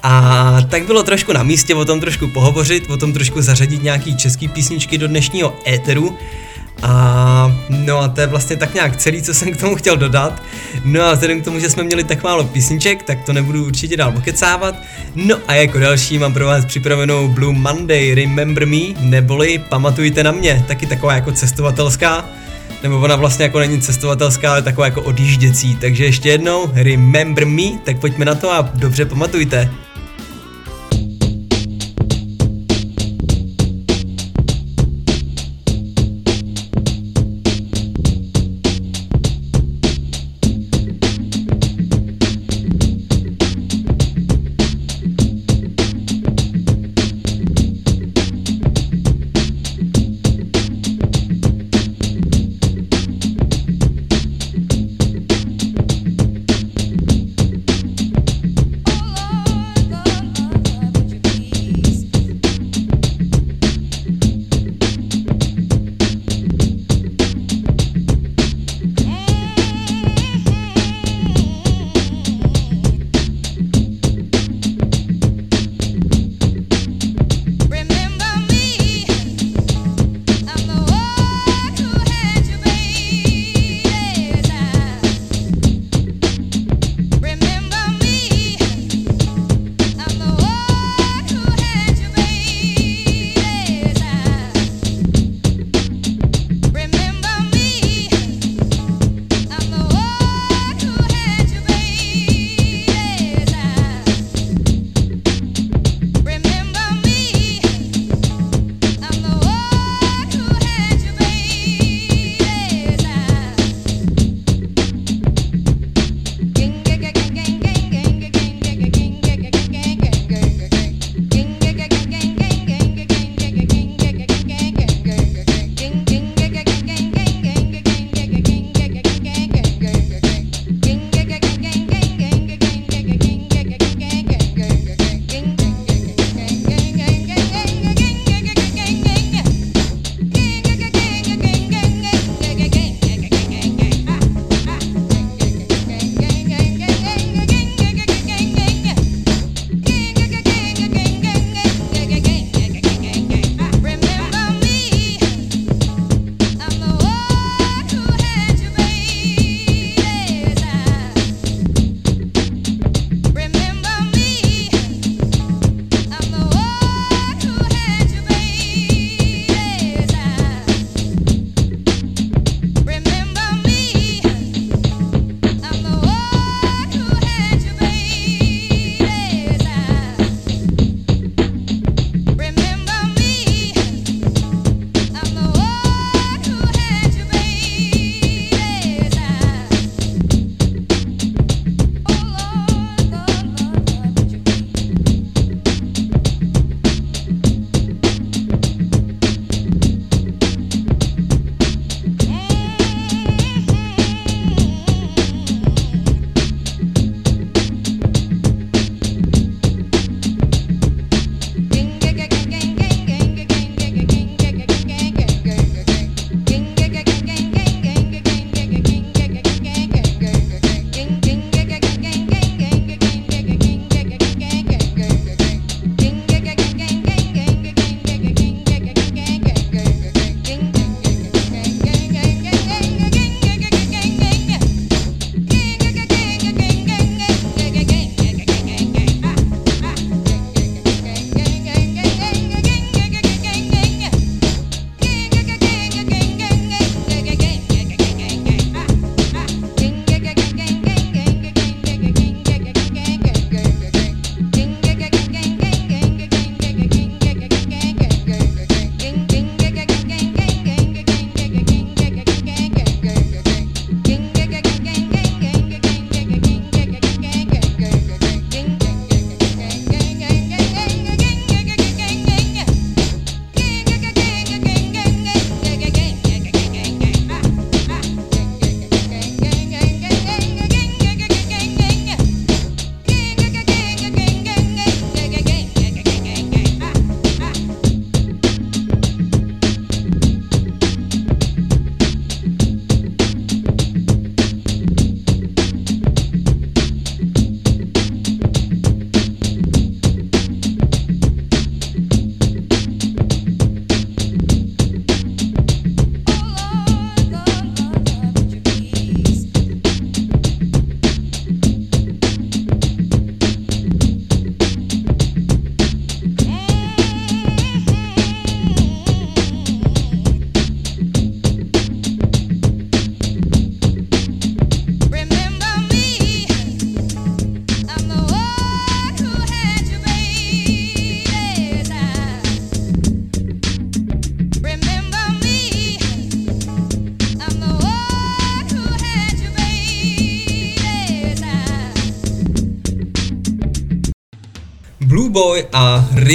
a 0.07 0.57
tak 0.69 0.85
bylo 0.85 1.03
trošku 1.03 1.33
na 1.33 1.43
místě 1.43 1.75
o 1.75 1.85
tom 1.85 1.99
trošku 1.99 2.27
pohovořit, 2.27 2.89
o 2.89 2.97
tom 2.97 3.13
trošku 3.13 3.41
zařadit 3.41 3.83
nějaký 3.83 4.15
český 4.15 4.47
písničky 4.47 4.97
do 4.97 5.07
dnešního 5.07 5.55
éteru. 5.67 6.17
A 6.81 7.55
no 7.69 7.97
a 7.97 8.07
to 8.07 8.21
je 8.21 8.27
vlastně 8.27 8.55
tak 8.55 8.73
nějak 8.73 8.97
celý, 8.97 9.21
co 9.21 9.33
jsem 9.33 9.53
k 9.53 9.57
tomu 9.57 9.75
chtěl 9.75 9.97
dodat. 9.97 10.43
No 10.83 11.01
a 11.01 11.13
vzhledem 11.13 11.41
k 11.41 11.43
tomu, 11.43 11.59
že 11.59 11.69
jsme 11.69 11.83
měli 11.83 12.03
tak 12.03 12.23
málo 12.23 12.43
písniček, 12.43 13.03
tak 13.03 13.23
to 13.23 13.33
nebudu 13.33 13.65
určitě 13.65 13.97
dál 13.97 14.11
pokecávat. 14.11 14.75
No 15.15 15.35
a 15.47 15.53
jako 15.53 15.79
další 15.79 16.17
mám 16.17 16.33
pro 16.33 16.45
vás 16.45 16.65
připravenou 16.65 17.27
Blue 17.27 17.59
Monday 17.59 18.15
Remember 18.15 18.67
Me, 18.67 18.77
neboli 18.99 19.57
Pamatujte 19.69 20.23
na 20.23 20.31
mě, 20.31 20.65
taky 20.67 20.85
taková 20.85 21.13
jako 21.13 21.31
cestovatelská. 21.31 22.25
Nebo 22.83 22.99
ona 22.99 23.15
vlastně 23.15 23.43
jako 23.43 23.59
není 23.59 23.81
cestovatelská, 23.81 24.51
ale 24.51 24.61
taková 24.61 24.85
jako 24.85 25.01
odjížděcí. 25.01 25.75
Takže 25.75 26.05
ještě 26.05 26.29
jednou, 26.29 26.71
Remember 26.73 27.45
Me, 27.45 27.63
tak 27.83 27.99
pojďme 27.99 28.25
na 28.25 28.35
to 28.35 28.51
a 28.51 28.69
dobře 28.73 29.05
pamatujte. 29.05 29.84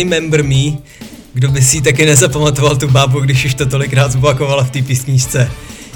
Remember 0.01 0.45
Me. 0.45 0.81
Kdo 1.35 1.49
by 1.49 1.63
si 1.63 1.81
taky 1.81 2.07
nezapamatoval 2.07 2.77
tu 2.77 2.89
bábu, 2.89 3.21
když 3.21 3.45
už 3.45 3.55
to 3.55 3.67
tolikrát 3.67 4.13
zopakovala 4.13 4.65
v 4.65 4.71
té 4.71 4.83
písničce. 4.83 5.51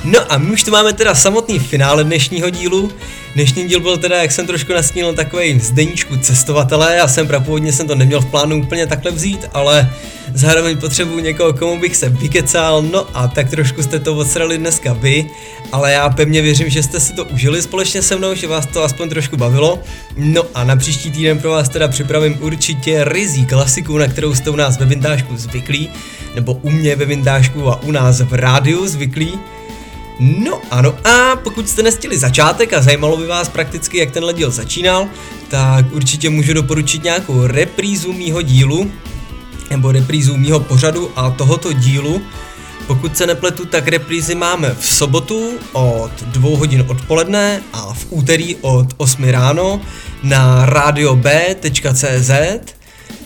No 0.05 0.32
a 0.32 0.38
my 0.38 0.52
už 0.52 0.62
tu 0.62 0.70
máme 0.70 0.92
teda 0.92 1.14
samotný 1.14 1.59
finále 1.59 2.05
dnešního 2.05 2.50
dílu. 2.50 2.90
Dnešní 3.34 3.68
díl 3.68 3.80
byl 3.80 3.96
teda, 3.96 4.22
jak 4.22 4.32
jsem 4.32 4.46
trošku 4.46 4.72
nastínil, 4.72 5.14
takový 5.14 5.61
zdeníčku 5.61 6.16
cestovatele. 6.16 6.96
Já 6.96 7.09
jsem 7.09 7.26
prapůvodně 7.26 7.72
jsem 7.72 7.86
to 7.86 7.94
neměl 7.94 8.20
v 8.20 8.26
plánu 8.26 8.62
úplně 8.62 8.86
takhle 8.86 9.11
vzít, 9.11 9.46
ale 9.52 9.90
zároveň 10.34 10.76
potřebuji 10.76 11.20
někoho, 11.20 11.52
komu 11.52 11.80
bych 11.80 11.96
se 11.96 12.09
vykecal. 12.09 12.82
No 12.82 13.07
a 13.14 13.28
tak 13.28 13.50
trošku 13.50 13.82
jste 13.82 13.98
to 13.98 14.14
odsrali 14.16 14.59
dneska 14.59 14.92
vy, 14.92 15.26
ale 15.73 15.93
já 15.93 16.11
pevně 16.11 16.43
věřím, 16.43 16.71
že 16.71 16.83
jste 16.83 17.01
si 17.01 17.12
to 17.12 17.25
užili 17.25 17.62
společně 17.62 18.03
se 18.03 18.17
mnou, 18.17 18.35
že 18.35 18.47
vás 18.47 18.67
to 18.67 18.85
aspoň 18.85 19.09
trošku 19.09 19.37
bavilo. 19.37 19.83
No 20.17 20.43
a 20.55 20.65
na 20.65 20.77
příští 20.77 21.11
týden 21.11 21.39
pro 21.39 21.51
vás 21.51 21.69
teda 21.69 21.89
připravím 21.89 22.37
určitě 22.41 23.05
rizí 23.05 23.47
klasiku, 23.47 23.99
na 23.99 24.07
kterou 24.09 24.35
jste 24.35 24.51
u 24.51 24.57
nás 24.57 24.79
ve 24.79 24.87
Vintážku 24.87 25.37
zvyklí, 25.37 25.89
nebo 26.35 26.53
u 26.53 26.71
mě 26.71 26.97
ve 26.97 27.05
Vintážku 27.05 27.69
a 27.69 27.83
u 27.83 27.91
nás 27.91 28.21
v 28.21 28.35
rádiu 28.35 28.87
zvyklí. 28.87 29.39
No 30.21 30.61
ano, 30.71 30.95
a 31.05 31.37
pokud 31.37 31.69
jste 31.69 31.83
nestili 31.83 32.19
začátek 32.19 32.73
a 32.73 32.83
zajímalo 32.83 33.17
by 33.17 33.27
vás 33.27 33.49
prakticky, 33.49 33.99
jak 33.99 34.11
tenhle 34.11 34.35
díl 34.35 34.51
začínal, 34.51 35.09
tak 35.49 35.93
určitě 35.93 36.31
můžu 36.31 36.55
doporučit 36.55 37.05
nějakou 37.05 37.47
reprízu 37.47 38.12
mýho 38.12 38.43
dílu, 38.43 38.91
nebo 39.71 39.93
reprízu 39.93 40.37
mýho 40.37 40.61
pořadu 40.61 41.11
a 41.17 41.31
tohoto 41.31 41.73
dílu. 41.73 42.23
Pokud 42.87 43.16
se 43.16 43.27
nepletu, 43.27 43.64
tak 43.64 43.89
reprízy 43.89 44.35
máme 44.35 44.77
v 44.81 44.87
sobotu 44.87 45.53
od 45.72 46.11
2 46.27 46.59
hodin 46.59 46.85
odpoledne 46.89 47.62
a 47.72 47.95
v 47.95 48.07
úterý 48.11 48.57
od 48.61 48.87
8 48.97 49.25
ráno 49.25 49.81
na 50.22 50.66
radiob.cz. 50.66 52.31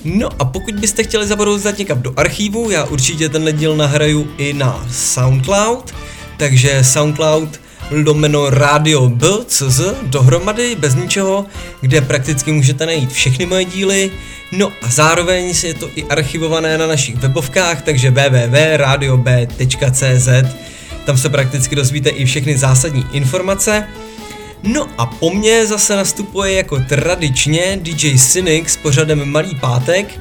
No 0.05 0.29
a 0.39 0.45
pokud 0.45 0.75
byste 0.75 1.03
chtěli 1.03 1.27
zabrouzat 1.27 1.79
někam 1.79 2.03
do 2.03 2.13
archívu, 2.17 2.71
já 2.71 2.85
určitě 2.85 3.29
tenhle 3.29 3.53
díl 3.53 3.77
nahraju 3.77 4.29
i 4.39 4.53
na 4.53 4.87
SoundCloud, 4.91 5.95
takže 6.37 6.85
SoundCloud 6.85 7.61
lomeno 7.91 8.51
Radio 8.51 9.09
B.cz 9.09 9.81
dohromady 10.03 10.75
bez 10.75 10.95
ničeho, 10.95 11.47
kde 11.81 12.01
prakticky 12.01 12.53
můžete 12.53 12.87
najít 12.87 13.13
všechny 13.13 13.47
moje 13.47 13.65
díly, 13.65 14.11
no 14.53 14.73
a 14.83 14.91
zároveň 14.91 15.55
je 15.63 15.75
to 15.75 15.91
i 15.97 16.05
archivované 16.05 16.79
na 16.79 16.87
našich 16.87 17.17
webovkách, 17.17 17.83
takže 17.83 18.11
www.radiob.cz 18.11 20.29
tam 21.09 21.19
se 21.19 21.29
prakticky 21.29 21.77
dozvíte 21.77 22.11
i 22.11 22.25
všechny 22.25 22.59
zásadní 22.59 23.07
informace. 23.13 23.85
No 24.63 24.87
a 24.99 25.07
po 25.07 25.31
mně 25.31 25.67
zase 25.67 25.97
nastupuje 25.97 26.53
jako 26.53 26.81
tradičně 26.89 27.79
DJ 27.83 28.19
Cynic 28.19 28.69
s 28.69 28.77
pořadem 28.77 29.31
Malý 29.31 29.55
pátek, 29.55 30.21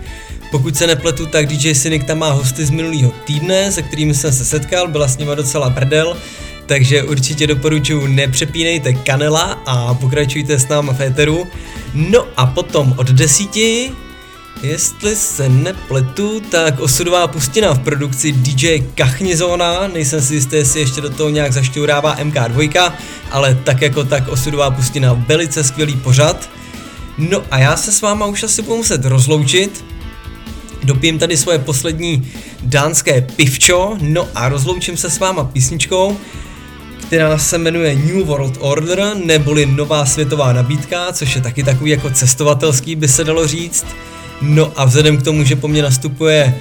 pokud 0.52 0.78
se 0.78 0.88
nepletu, 0.88 1.26
tak 1.26 1.48
DJ 1.48 1.76
Cynic 1.76 2.04
tam 2.06 2.20
má 2.20 2.32
hosty 2.32 2.66
z 2.66 2.70
minulého 2.70 3.12
týdne, 3.26 3.72
se 3.72 3.82
kterými 3.82 4.14
jsem 4.14 4.34
se 4.34 4.46
setkal, 4.46 4.88
byla 4.88 5.08
s 5.08 5.18
nima 5.18 5.36
docela 5.36 5.70
prdel, 5.70 6.18
takže 6.66 7.04
určitě 7.04 7.48
doporučuji 7.48 8.08
nepřepínejte 8.08 8.94
kanela 8.94 9.62
a 9.66 9.94
pokračujte 9.94 10.60
s 10.60 10.68
náma 10.68 10.94
v 10.94 11.02
éteru. 11.02 11.48
No 11.94 12.28
a 12.38 12.46
potom 12.46 12.94
od 12.98 13.08
desíti, 13.08 13.92
jestli 14.62 15.16
se 15.16 15.50
nepletu, 15.50 16.40
tak 16.40 16.80
osudová 16.80 17.28
pustina 17.28 17.74
v 17.74 17.80
produkci 17.80 18.32
DJ 18.32 18.80
Kachnizona, 18.96 19.88
nejsem 19.88 20.22
si 20.22 20.36
jistý, 20.36 20.56
jestli 20.56 20.80
ještě 20.80 21.02
do 21.02 21.10
toho 21.10 21.30
nějak 21.30 21.54
zašťourává 21.54 22.18
MK2, 22.18 22.92
ale 23.32 23.58
tak 23.64 23.82
jako 23.82 24.04
tak 24.04 24.28
osudová 24.28 24.72
pustina 24.72 25.14
velice 25.14 25.64
skvělý 25.64 25.96
pořad. 25.96 26.50
No 27.18 27.44
a 27.52 27.60
já 27.60 27.78
se 27.78 27.92
s 27.92 28.02
váma 28.02 28.26
už 28.26 28.44
asi 28.44 28.62
budu 28.62 28.78
muset 28.78 29.06
rozloučit, 29.06 29.86
Dopijem 30.84 31.20
tady 31.20 31.38
svoje 31.38 31.60
poslední 31.60 32.32
dánské 32.64 33.22
pivčo, 33.22 33.98
no 34.02 34.28
a 34.36 34.50
rozloučím 34.50 34.98
se 34.98 35.10
s 35.10 35.20
váma 35.20 35.44
písničkou, 35.44 36.18
která 37.08 37.38
se 37.38 37.58
jmenuje 37.58 37.96
New 37.96 38.26
World 38.26 38.58
Order, 38.60 39.12
neboli 39.26 39.66
Nová 39.66 40.06
světová 40.06 40.54
nabídka, 40.54 41.14
což 41.14 41.36
je 41.36 41.42
taky 41.42 41.64
takový 41.64 41.92
jako 41.92 42.10
cestovatelský, 42.10 42.96
by 42.96 43.08
se 43.08 43.24
dalo 43.24 43.48
říct. 43.48 43.86
No 44.42 44.72
a 44.76 44.86
vzhledem 44.86 45.18
k 45.18 45.24
tomu, 45.24 45.44
že 45.44 45.56
po 45.56 45.68
mně 45.68 45.82
nastupuje 45.82 46.56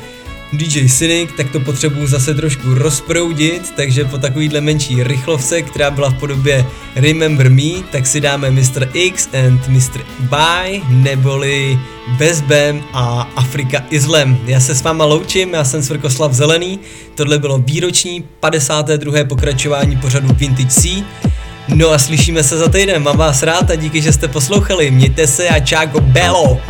DJ 0.53 0.89
Cynic, 0.89 1.31
tak 1.37 1.51
to 1.51 1.61
potřebuju 1.61 2.07
zase 2.07 2.35
trošku 2.35 2.75
rozproudit, 2.75 3.73
takže 3.77 4.05
po 4.05 4.19
takovýhle 4.19 4.61
menší 4.61 5.03
rychlovce, 5.03 5.63
která 5.63 5.91
byla 5.91 6.11
v 6.11 6.19
podobě 6.19 6.67
Remember 6.97 7.51
Me, 7.51 7.83
tak 7.93 8.07
si 8.07 8.21
dáme 8.21 8.51
Mr. 8.51 8.89
X 8.93 9.29
and 9.47 9.69
Mr. 9.69 10.01
By, 10.21 10.83
neboli 10.89 11.79
Bezbem 12.19 12.83
a 12.93 13.29
Afrika 13.37 13.85
Islam. 13.91 14.39
Já 14.47 14.61
se 14.61 14.75
s 14.75 14.83
váma 14.83 15.05
loučím, 15.05 15.55
já 15.55 15.65
jsem 15.65 15.83
Svrkoslav 15.83 16.33
Zelený, 16.33 16.79
tohle 17.15 17.39
bylo 17.39 17.59
výroční 17.59 18.25
52. 18.41 19.25
pokračování 19.25 19.97
pořadu 19.97 20.29
Vintage 20.35 20.71
C. 20.71 20.89
No 21.69 21.91
a 21.91 21.99
slyšíme 21.99 22.45
se 22.45 22.59
za 22.59 22.69
týden, 22.69 23.03
mám 23.03 23.17
vás 23.17 23.43
rád 23.43 23.71
a 23.71 23.75
díky, 23.75 24.03
že 24.03 24.13
jste 24.13 24.29
poslouchali, 24.29 24.91
mějte 24.91 25.27
se 25.27 25.49
a 25.49 25.61
čáko 25.61 26.01
belo! 26.01 26.61